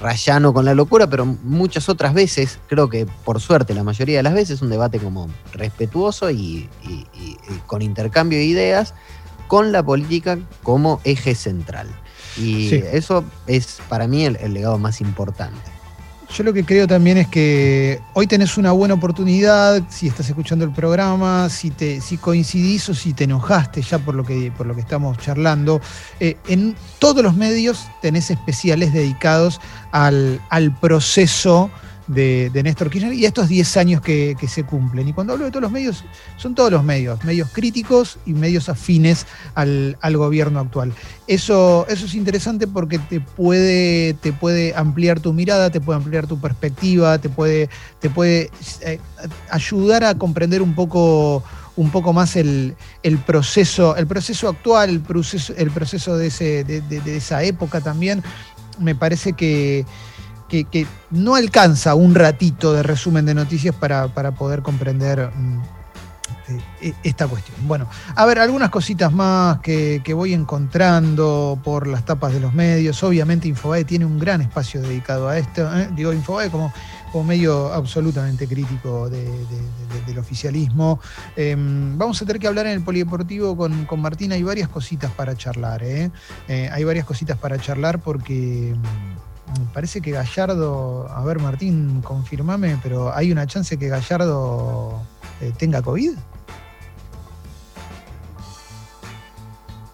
rayano 0.00 0.52
con 0.52 0.64
la 0.64 0.74
locura, 0.74 1.08
pero 1.08 1.24
muchas 1.24 1.88
otras 1.88 2.12
veces, 2.12 2.58
creo 2.66 2.90
que 2.90 3.06
por 3.24 3.40
suerte 3.40 3.72
la 3.72 3.84
mayoría 3.84 4.16
de 4.16 4.24
las 4.24 4.34
veces, 4.34 4.62
un 4.62 4.70
debate 4.70 4.98
como 4.98 5.28
respetuoso 5.52 6.28
y, 6.28 6.68
y, 6.82 7.06
y, 7.14 7.36
y 7.48 7.58
con 7.68 7.82
intercambio 7.82 8.38
de 8.38 8.44
ideas, 8.44 8.94
con 9.46 9.70
la 9.70 9.84
política 9.84 10.36
como 10.64 11.00
eje 11.04 11.36
central. 11.36 11.88
Y 12.36 12.68
sí. 12.68 12.82
eso 12.92 13.24
es 13.46 13.78
para 13.88 14.08
mí 14.08 14.24
el, 14.24 14.36
el 14.36 14.54
legado 14.54 14.76
más 14.78 15.00
importante. 15.00 15.79
Yo 16.36 16.44
lo 16.44 16.52
que 16.52 16.64
creo 16.64 16.86
también 16.86 17.18
es 17.18 17.26
que 17.26 18.00
hoy 18.14 18.28
tenés 18.28 18.56
una 18.56 18.70
buena 18.70 18.94
oportunidad, 18.94 19.82
si 19.88 20.06
estás 20.06 20.28
escuchando 20.28 20.64
el 20.64 20.70
programa, 20.70 21.48
si, 21.48 21.70
te, 21.70 22.00
si 22.00 22.18
coincidís 22.18 22.88
o 22.88 22.94
si 22.94 23.14
te 23.14 23.24
enojaste 23.24 23.82
ya 23.82 23.98
por 23.98 24.14
lo 24.14 24.24
que, 24.24 24.52
por 24.56 24.66
lo 24.66 24.74
que 24.76 24.80
estamos 24.80 25.18
charlando, 25.18 25.80
eh, 26.20 26.36
en 26.46 26.76
todos 27.00 27.24
los 27.24 27.34
medios 27.34 27.88
tenés 28.00 28.30
especiales 28.30 28.92
dedicados 28.92 29.60
al, 29.90 30.40
al 30.50 30.72
proceso 30.78 31.68
de, 32.10 32.50
de, 32.50 32.62
Néstor 32.62 32.90
Kirchner 32.90 33.12
y 33.12 33.24
estos 33.24 33.48
10 33.48 33.76
años 33.76 34.00
que, 34.02 34.36
se 34.48 34.64
cumplen. 34.64 35.08
Y 35.08 35.12
cuando 35.12 35.32
hablo 35.32 35.44
de 35.44 35.50
todos 35.50 35.62
los 35.62 35.70
medios, 35.70 36.04
son 36.36 36.54
todos 36.54 36.70
los 36.72 36.82
medios, 36.82 37.22
medios 37.24 37.48
críticos 37.50 38.18
y 38.26 38.32
medios 38.32 38.68
afines 38.68 39.26
al, 39.54 39.96
al 40.00 40.16
gobierno 40.16 40.60
actual. 40.60 40.92
Eso, 41.26 41.86
eso, 41.88 42.06
es 42.06 42.14
interesante 42.14 42.66
porque 42.66 42.98
te 42.98 43.20
puede, 43.20 44.14
te 44.14 44.32
puede 44.32 44.74
ampliar 44.74 45.20
tu 45.20 45.32
mirada, 45.32 45.70
te 45.70 45.80
puede 45.80 45.98
ampliar 45.98 46.26
tu 46.26 46.40
perspectiva, 46.40 47.18
te 47.18 47.28
puede, 47.28 47.68
te 48.00 48.10
puede 48.10 48.50
eh, 48.80 48.98
ayudar 49.50 50.04
a 50.04 50.16
comprender 50.16 50.62
un 50.62 50.74
poco 50.74 51.44
un 51.76 51.90
poco 51.90 52.12
más 52.12 52.36
el, 52.36 52.74
el, 53.02 53.18
proceso, 53.18 53.96
el 53.96 54.06
proceso 54.06 54.48
actual, 54.48 54.90
el 54.90 55.00
proceso, 55.00 55.54
el 55.56 55.70
proceso 55.70 56.16
de, 56.18 56.26
ese, 56.26 56.64
de 56.64 57.16
esa 57.16 57.42
época 57.42 57.80
también. 57.80 58.22
Me 58.78 58.94
parece 58.94 59.32
que, 59.32 59.86
que, 60.50 60.86
no 61.10 61.34
alcanza 61.36 61.94
un 61.94 62.14
ratito 62.14 62.72
de 62.72 62.82
resumen 62.82 63.24
de 63.24 63.34
noticias 63.34 63.74
para, 63.74 64.08
para 64.08 64.32
poder 64.32 64.62
comprender 64.62 65.30
mmm, 65.34 65.60
esta 67.02 67.28
cuestión. 67.28 67.56
Bueno, 67.66 67.88
a 68.14 68.26
ver, 68.26 68.38
algunas 68.38 68.70
cositas 68.70 69.12
más 69.12 69.60
que, 69.60 70.00
que, 70.04 70.14
voy 70.14 70.32
encontrando 70.32 71.58
por 71.62 71.86
las 71.86 72.04
tapas 72.04 72.32
de 72.32 72.40
los 72.40 72.54
medios. 72.54 73.02
Obviamente 73.02 73.48
Infobae 73.48 73.84
tiene 73.84 74.04
un 74.04 74.18
gran 74.18 74.40
espacio 74.40 74.80
dedicado 74.80 75.28
a 75.28 75.38
esto. 75.38 75.62
¿eh? 75.78 75.88
Digo, 75.94 76.12
Infobae 76.12 76.50
como, 76.50 76.72
como 77.12 77.24
medio 77.24 77.72
absolutamente 77.72 78.46
crítico 78.46 79.08
de, 79.08 79.24
de, 79.24 79.30
de, 79.30 80.04
del 80.06 80.18
oficialismo. 80.18 81.00
Eh, 81.36 81.54
vamos 81.58 82.20
a 82.20 82.26
tener 82.26 82.40
que 82.40 82.48
hablar 82.48 82.66
en 82.66 82.72
el 82.72 82.82
polideportivo 82.82 83.56
con, 83.56 83.84
con 83.84 84.00
Martín. 84.00 84.32
Hay 84.32 84.42
varias 84.42 84.68
cositas 84.68 85.10
para 85.12 85.36
charlar. 85.36 85.82
¿eh? 85.82 86.10
eh 86.48 86.68
hay 86.72 86.84
varias 86.84 87.04
cositas 87.04 87.38
para 87.38 87.58
charlar 87.58 88.00
porque 88.00 88.74
parece 89.72 90.00
que 90.00 90.10
Gallardo, 90.10 91.08
a 91.10 91.24
ver 91.24 91.38
Martín, 91.38 92.02
confirmame, 92.02 92.78
pero 92.82 93.14
hay 93.14 93.32
una 93.32 93.46
chance 93.46 93.78
que 93.78 93.88
Gallardo 93.88 95.02
eh, 95.40 95.52
tenga 95.56 95.82
COVID. 95.82 96.12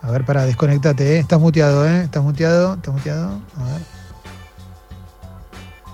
A 0.02 0.10
ver, 0.10 0.24
para, 0.24 0.44
desconectate, 0.44 1.16
¿eh? 1.16 1.18
Estás 1.18 1.40
muteado, 1.40 1.86
¿eh? 1.88 2.02
Estás 2.02 2.22
muteado, 2.22 2.74
estás 2.74 2.94
muteado. 2.94 3.40
A 3.56 3.64
ver. 3.64 3.82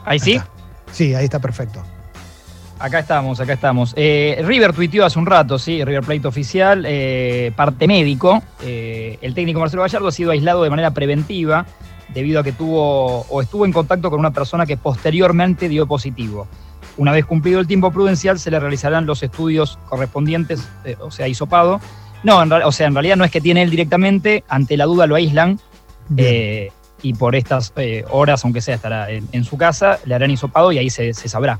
¿Ahí 0.04 0.18
sí? 0.18 0.36
Ahí 0.36 0.44
sí, 0.92 1.14
ahí 1.14 1.24
está 1.24 1.38
perfecto. 1.38 1.82
Acá 2.82 2.98
estamos, 2.98 3.38
acá 3.38 3.52
estamos. 3.52 3.94
Eh, 3.96 4.42
River 4.44 4.72
tuiteó 4.72 5.06
hace 5.06 5.16
un 5.16 5.24
rato, 5.24 5.56
sí, 5.56 5.84
River 5.84 6.02
Plate 6.02 6.26
oficial, 6.26 6.84
eh, 6.84 7.52
parte 7.54 7.86
médico. 7.86 8.42
Eh, 8.60 9.18
el 9.22 9.34
técnico 9.34 9.60
Marcelo 9.60 9.82
Gallardo 9.82 10.08
ha 10.08 10.12
sido 10.12 10.32
aislado 10.32 10.64
de 10.64 10.70
manera 10.70 10.90
preventiva 10.90 11.64
debido 12.12 12.40
a 12.40 12.44
que 12.44 12.52
tuvo 12.52 13.20
o 13.20 13.42
estuvo 13.42 13.64
en 13.64 13.72
contacto 13.72 14.10
con 14.10 14.20
una 14.20 14.32
persona 14.32 14.66
que 14.66 14.76
posteriormente 14.76 15.68
dio 15.68 15.86
positivo. 15.86 16.46
Una 16.96 17.12
vez 17.12 17.24
cumplido 17.24 17.60
el 17.60 17.66
tiempo 17.66 17.90
prudencial, 17.90 18.38
se 18.38 18.50
le 18.50 18.60
realizarán 18.60 19.06
los 19.06 19.22
estudios 19.22 19.78
correspondientes, 19.88 20.68
eh, 20.84 20.96
o 21.00 21.10
sea, 21.10 21.26
hisopado. 21.28 21.80
No, 22.22 22.42
en, 22.42 22.52
o 22.52 22.72
sea, 22.72 22.86
en 22.86 22.94
realidad 22.94 23.16
no 23.16 23.24
es 23.24 23.30
que 23.30 23.40
tiene 23.40 23.62
él 23.62 23.70
directamente, 23.70 24.44
ante 24.48 24.76
la 24.76 24.84
duda 24.84 25.06
lo 25.06 25.14
aíslan. 25.14 25.58
Eh, 26.16 26.70
y 27.00 27.14
por 27.14 27.34
estas 27.34 27.72
eh, 27.76 28.04
horas, 28.10 28.44
aunque 28.44 28.60
sea 28.60 28.74
estará 28.74 29.10
en, 29.10 29.26
en, 29.32 29.44
su 29.44 29.56
casa, 29.56 29.98
le 30.04 30.14
harán 30.14 30.30
hisopado 30.30 30.70
y 30.72 30.78
ahí 30.78 30.90
se, 30.90 31.14
se 31.14 31.28
sabrá. 31.28 31.58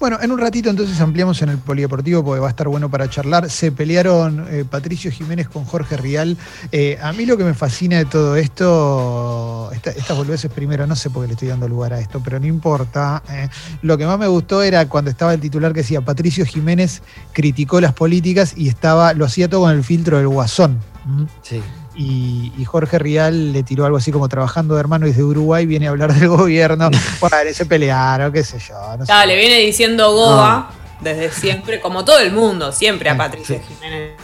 Bueno, 0.00 0.18
en 0.20 0.32
un 0.32 0.38
ratito 0.38 0.68
entonces 0.68 1.00
ampliamos 1.00 1.40
en 1.42 1.48
el 1.48 1.58
polideportivo 1.58 2.24
porque 2.24 2.40
va 2.40 2.48
a 2.48 2.50
estar 2.50 2.68
bueno 2.68 2.90
para 2.90 3.08
charlar. 3.08 3.48
Se 3.48 3.72
pelearon 3.72 4.46
eh, 4.50 4.64
Patricio 4.68 5.10
Jiménez 5.10 5.48
con 5.48 5.64
Jorge 5.64 5.96
Rial. 5.96 6.36
Eh, 6.72 6.98
a 7.00 7.12
mí 7.12 7.24
lo 7.26 7.36
que 7.36 7.44
me 7.44 7.54
fascina 7.54 7.98
de 7.98 8.04
todo 8.04 8.36
esto, 8.36 9.70
esta, 9.72 9.90
estas 9.90 10.16
boludeces 10.16 10.50
primero, 10.50 10.86
no 10.86 10.96
sé 10.96 11.10
por 11.10 11.22
qué 11.22 11.28
le 11.28 11.32
estoy 11.34 11.48
dando 11.48 11.68
lugar 11.68 11.92
a 11.92 12.00
esto, 12.00 12.20
pero 12.22 12.38
no 12.38 12.46
importa. 12.46 13.22
Eh, 13.30 13.48
lo 13.82 13.96
que 13.96 14.04
más 14.06 14.18
me 14.18 14.26
gustó 14.26 14.62
era 14.62 14.88
cuando 14.88 15.10
estaba 15.10 15.32
el 15.32 15.40
titular 15.40 15.72
que 15.72 15.80
decía 15.80 16.00
Patricio 16.00 16.44
Jiménez 16.44 17.02
criticó 17.32 17.80
las 17.80 17.94
políticas 17.94 18.54
y 18.56 18.68
estaba, 18.68 19.14
lo 19.14 19.24
hacía 19.24 19.48
todo 19.48 19.62
con 19.62 19.70
el 19.70 19.84
filtro 19.84 20.18
del 20.18 20.28
guasón. 20.28 20.80
¿Mm? 21.06 21.24
Sí. 21.42 21.62
Y, 21.96 22.52
y, 22.58 22.64
Jorge 22.64 22.98
Rial 22.98 23.52
le 23.52 23.62
tiró 23.62 23.84
algo 23.84 23.98
así 23.98 24.10
como 24.10 24.28
trabajando 24.28 24.74
de 24.74 24.80
hermano 24.80 25.06
desde 25.06 25.22
Uruguay, 25.22 25.64
viene 25.64 25.86
a 25.86 25.90
hablar 25.90 26.12
del 26.12 26.28
gobierno. 26.28 26.90
Bueno, 27.20 27.36
se 27.52 27.66
pelearon, 27.66 28.32
qué 28.32 28.42
sé 28.42 28.58
yo. 28.58 28.74
No 28.98 29.04
claro, 29.04 29.20
sé. 29.22 29.26
le 29.28 29.36
viene 29.36 29.58
diciendo 29.60 30.12
Goba 30.12 30.70
no. 30.70 31.04
desde 31.04 31.30
siempre, 31.30 31.80
como 31.80 32.04
todo 32.04 32.18
el 32.18 32.32
mundo, 32.32 32.72
siempre 32.72 33.10
a 33.10 33.16
Patricia 33.16 33.58
sí. 33.58 33.74
Jiménez 33.74 34.16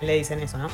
le 0.00 0.14
dicen 0.14 0.40
eso, 0.40 0.58
¿no? 0.58 0.68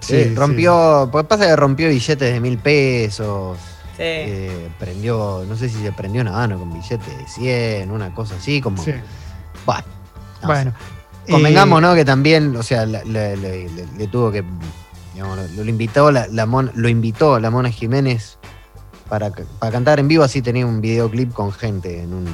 Sí, 0.00 0.24
sí 0.24 0.34
rompió, 0.34 1.04
sí. 1.04 1.08
pues 1.10 1.24
pasa 1.24 1.46
que 1.46 1.56
rompió 1.56 1.88
billetes 1.88 2.32
de 2.34 2.40
mil 2.40 2.58
pesos. 2.58 3.58
Sí. 3.96 4.02
Eh, 4.04 4.68
prendió, 4.78 5.44
no 5.48 5.56
sé 5.56 5.68
si 5.68 5.82
se 5.82 5.92
prendió 5.92 6.20
una 6.20 6.32
mano 6.32 6.58
con 6.58 6.72
billetes 6.72 7.18
de 7.18 7.26
100, 7.26 7.90
una 7.90 8.14
cosa 8.14 8.36
así, 8.36 8.60
como. 8.60 8.82
Sí. 8.82 8.92
Bueno. 9.64 9.84
No 10.42 10.48
bueno. 10.48 10.72
Sé. 11.26 11.32
Convengamos, 11.32 11.78
eh, 11.78 11.82
¿no? 11.82 11.94
Que 11.94 12.04
también, 12.04 12.54
o 12.56 12.62
sea, 12.62 12.86
le, 12.86 13.04
le, 13.04 13.36
le, 13.36 13.68
le 13.96 14.06
tuvo 14.06 14.30
que 14.30 14.44
Lo, 15.18 15.64
invitó 15.64 16.10
la, 16.10 16.26
la 16.28 16.46
Mon, 16.46 16.70
lo 16.74 16.88
invitó 16.88 17.38
la 17.40 17.50
Mona 17.50 17.70
Jiménez 17.70 18.38
para, 19.08 19.30
para, 19.30 19.72
cantar 19.72 20.00
en 20.00 20.08
vivo, 20.08 20.22
así 20.22 20.42
tenía 20.42 20.66
un 20.66 20.80
videoclip 20.80 21.32
con 21.32 21.52
gente 21.52 22.02
en 22.02 22.14
un 22.14 22.26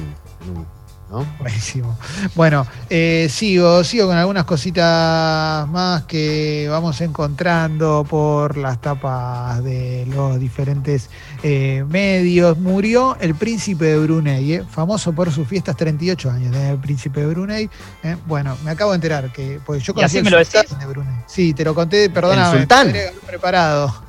¿no? 1.15 1.25
Buenísimo. 1.39 1.97
Bueno, 2.35 2.67
eh, 2.89 3.27
sigo, 3.29 3.83
sigo 3.83 4.07
con 4.07 4.17
algunas 4.17 4.43
cositas 4.43 5.67
más 5.69 6.03
que 6.03 6.67
vamos 6.69 6.99
encontrando 6.99 8.05
por 8.09 8.57
las 8.57 8.81
tapas 8.81 9.63
de 9.63 10.05
los 10.13 10.37
diferentes 10.39 11.09
eh, 11.41 11.85
medios. 11.87 12.57
Murió 12.57 13.15
el 13.21 13.35
príncipe 13.35 13.85
de 13.85 13.99
Brunei, 13.99 14.53
eh, 14.53 14.63
famoso 14.69 15.13
por 15.13 15.31
sus 15.31 15.47
fiestas 15.47 15.77
38 15.77 16.29
años, 16.29 16.55
¿eh? 16.55 16.71
el 16.71 16.79
príncipe 16.79 17.21
de 17.21 17.27
Brunei. 17.27 17.69
¿eh? 18.03 18.17
Bueno, 18.25 18.57
me 18.65 18.71
acabo 18.71 18.91
de 18.91 18.95
enterar 18.95 19.31
que 19.31 19.61
pues 19.65 19.83
yo 19.83 19.93
conocí 19.93 20.17
el 20.17 20.27
sultán 20.27 20.79
de 20.79 20.85
Brunei. 20.85 21.15
Sí, 21.27 21.53
te 21.53 21.63
lo 21.63 21.73
conté, 21.73 22.09
perdóname, 22.09 22.51
el 22.51 22.57
sultán. 22.59 22.93
preparado. 23.25 24.03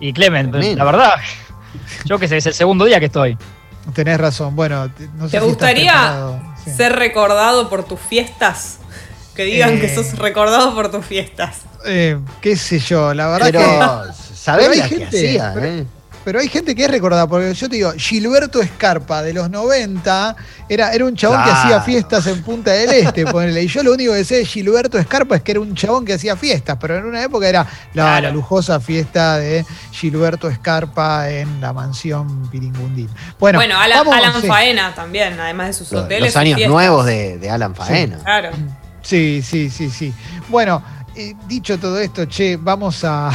Y 0.00 0.12
Clement, 0.12 0.54
la 0.54 0.84
verdad, 0.84 1.14
yo 2.04 2.18
que 2.18 2.28
sé, 2.28 2.38
es 2.38 2.46
el 2.46 2.54
segundo 2.54 2.86
día 2.86 2.98
que 2.98 3.06
estoy. 3.06 3.36
Tenés 3.94 4.18
razón. 4.18 4.56
Bueno, 4.56 4.90
no 5.16 5.28
sé 5.28 5.38
¿te 5.38 5.40
si 5.40 5.46
gustaría 5.46 6.40
sí. 6.64 6.70
ser 6.70 6.94
recordado 6.94 7.68
por 7.68 7.84
tus 7.84 8.00
fiestas? 8.00 8.78
Que 9.34 9.44
digan 9.44 9.74
eh, 9.74 9.80
que 9.80 9.94
sos 9.94 10.18
recordado 10.18 10.74
por 10.74 10.90
tus 10.90 11.04
fiestas. 11.04 11.58
Eh, 11.84 12.18
qué 12.40 12.56
sé 12.56 12.78
yo, 12.78 13.12
la 13.14 13.28
verdad 13.28 13.48
pero, 13.52 13.60
que. 13.60 14.34
¿Sabés 14.34 14.76
la 14.78 14.88
gente, 14.88 15.10
que 15.10 15.16
hacía, 15.16 15.52
pero, 15.54 15.66
eh? 15.66 15.86
Pero, 16.26 16.40
hay 16.40 16.48
gente 16.48 16.74
que 16.74 16.84
es 16.84 16.90
recordada, 16.90 17.28
porque 17.28 17.54
yo 17.54 17.68
te 17.68 17.76
digo, 17.76 17.92
Gilberto 17.96 18.60
Escarpa 18.60 19.22
de 19.22 19.32
los 19.32 19.48
90 19.48 20.34
era, 20.68 20.92
era 20.92 21.04
un 21.04 21.14
chabón 21.14 21.36
claro. 21.36 21.52
que 21.52 21.58
hacía 21.58 21.80
fiestas 21.82 22.26
en 22.26 22.42
Punta 22.42 22.72
del 22.72 22.90
Este, 22.90 23.24
ponele. 23.26 23.62
Y 23.62 23.68
yo 23.68 23.84
lo 23.84 23.92
único 23.92 24.12
que 24.12 24.24
sé 24.24 24.38
de 24.38 24.44
Gilberto 24.44 24.98
Escarpa 24.98 25.36
es 25.36 25.42
que 25.42 25.52
era 25.52 25.60
un 25.60 25.74
chabón 25.76 26.04
que 26.04 26.14
hacía 26.14 26.36
fiestas, 26.36 26.76
pero 26.80 26.96
en 26.96 27.04
una 27.04 27.22
época 27.22 27.48
era 27.48 27.62
la, 27.94 28.02
claro. 28.02 28.26
la 28.26 28.32
lujosa 28.32 28.80
fiesta 28.80 29.38
de 29.38 29.64
Gilberto 29.92 30.48
Escarpa 30.48 31.30
en 31.30 31.60
la 31.60 31.72
mansión 31.72 32.50
Piringundín. 32.50 33.08
Bueno, 33.38 33.60
bueno 33.60 33.78
Alan, 33.78 33.98
vamos, 33.98 34.16
Alan 34.16 34.40
sí. 34.40 34.48
Faena 34.48 34.94
también, 34.94 35.38
además 35.38 35.68
de 35.68 35.72
sus 35.74 35.92
los, 35.92 36.04
hoteles. 36.04 36.34
Los 36.34 36.36
años 36.36 36.60
nuevos 36.68 37.06
de, 37.06 37.38
de, 37.38 37.50
Alan 37.50 37.74
Faena. 37.74 38.16
Sí, 38.16 38.24
claro. 38.24 38.50
Sí, 39.02 39.42
sí, 39.42 39.70
sí, 39.70 39.90
sí. 39.90 40.12
Bueno, 40.48 40.82
eh, 41.14 41.34
dicho 41.46 41.78
todo 41.78 42.00
esto, 42.00 42.24
che, 42.24 42.56
vamos 42.56 43.04
a. 43.04 43.30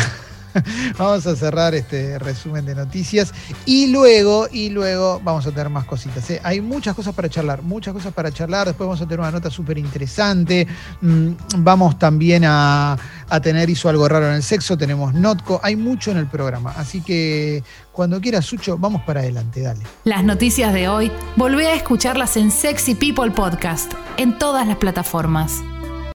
vamos 0.98 1.26
a 1.28 1.36
cerrar 1.36 1.74
este 1.76 2.20
resumen 2.20 2.66
de 2.66 2.76
noticias 2.76 3.34
y 3.66 3.88
luego, 3.88 4.48
y 4.52 4.70
luego 4.70 5.20
vamos 5.24 5.46
a 5.48 5.52
tener 5.52 5.70
más 5.70 5.86
cositas. 5.86 6.30
¿eh? 6.30 6.42
Hay 6.44 6.62
muchas 6.62 6.96
cosas 6.96 7.14
para 7.14 7.30
charlar, 7.30 7.62
muchas 7.62 7.94
cosas 7.94 8.14
para 8.14 8.32
charlar. 8.32 8.68
Después 8.68 8.88
vamos 8.88 9.02
a 9.02 9.06
tener 9.06 9.20
una 9.20 9.32
nota 9.32 9.50
súper 9.50 9.78
interesante. 9.78 10.68
Mm, 11.02 11.32
vamos 11.58 11.98
también 11.98 12.44
a, 12.46 12.98
a 13.30 13.40
tener 13.40 13.70
Hizo 13.70 13.90
algo 13.90 14.08
raro 14.08 14.28
en 14.28 14.34
el 14.34 14.44
sexo. 14.44 14.78
Tenemos 14.78 15.14
Notco. 15.14 15.60
Hay 15.64 15.76
mucho 15.76 16.12
en 16.12 16.18
el 16.18 16.28
programa. 16.28 16.74
Así 16.76 17.02
que 17.02 17.64
cuando 17.92 18.20
quieras, 18.20 18.46
Sucho, 18.46 18.78
vamos 18.78 19.02
para 19.04 19.22
adelante. 19.22 19.62
Dale. 19.62 19.82
Las 20.04 20.24
noticias 20.24 20.74
de 20.74 20.88
hoy, 20.88 21.12
volvé 21.36 21.68
a 21.68 21.76
escucharlas 21.76 22.38
en 22.38 22.52
Sexy 22.52 22.96
People 22.96 23.32
Podcast, 23.32 23.94
en 24.18 24.38
todas 24.38 24.68
las 24.68 24.78
plataformas. 24.78 25.62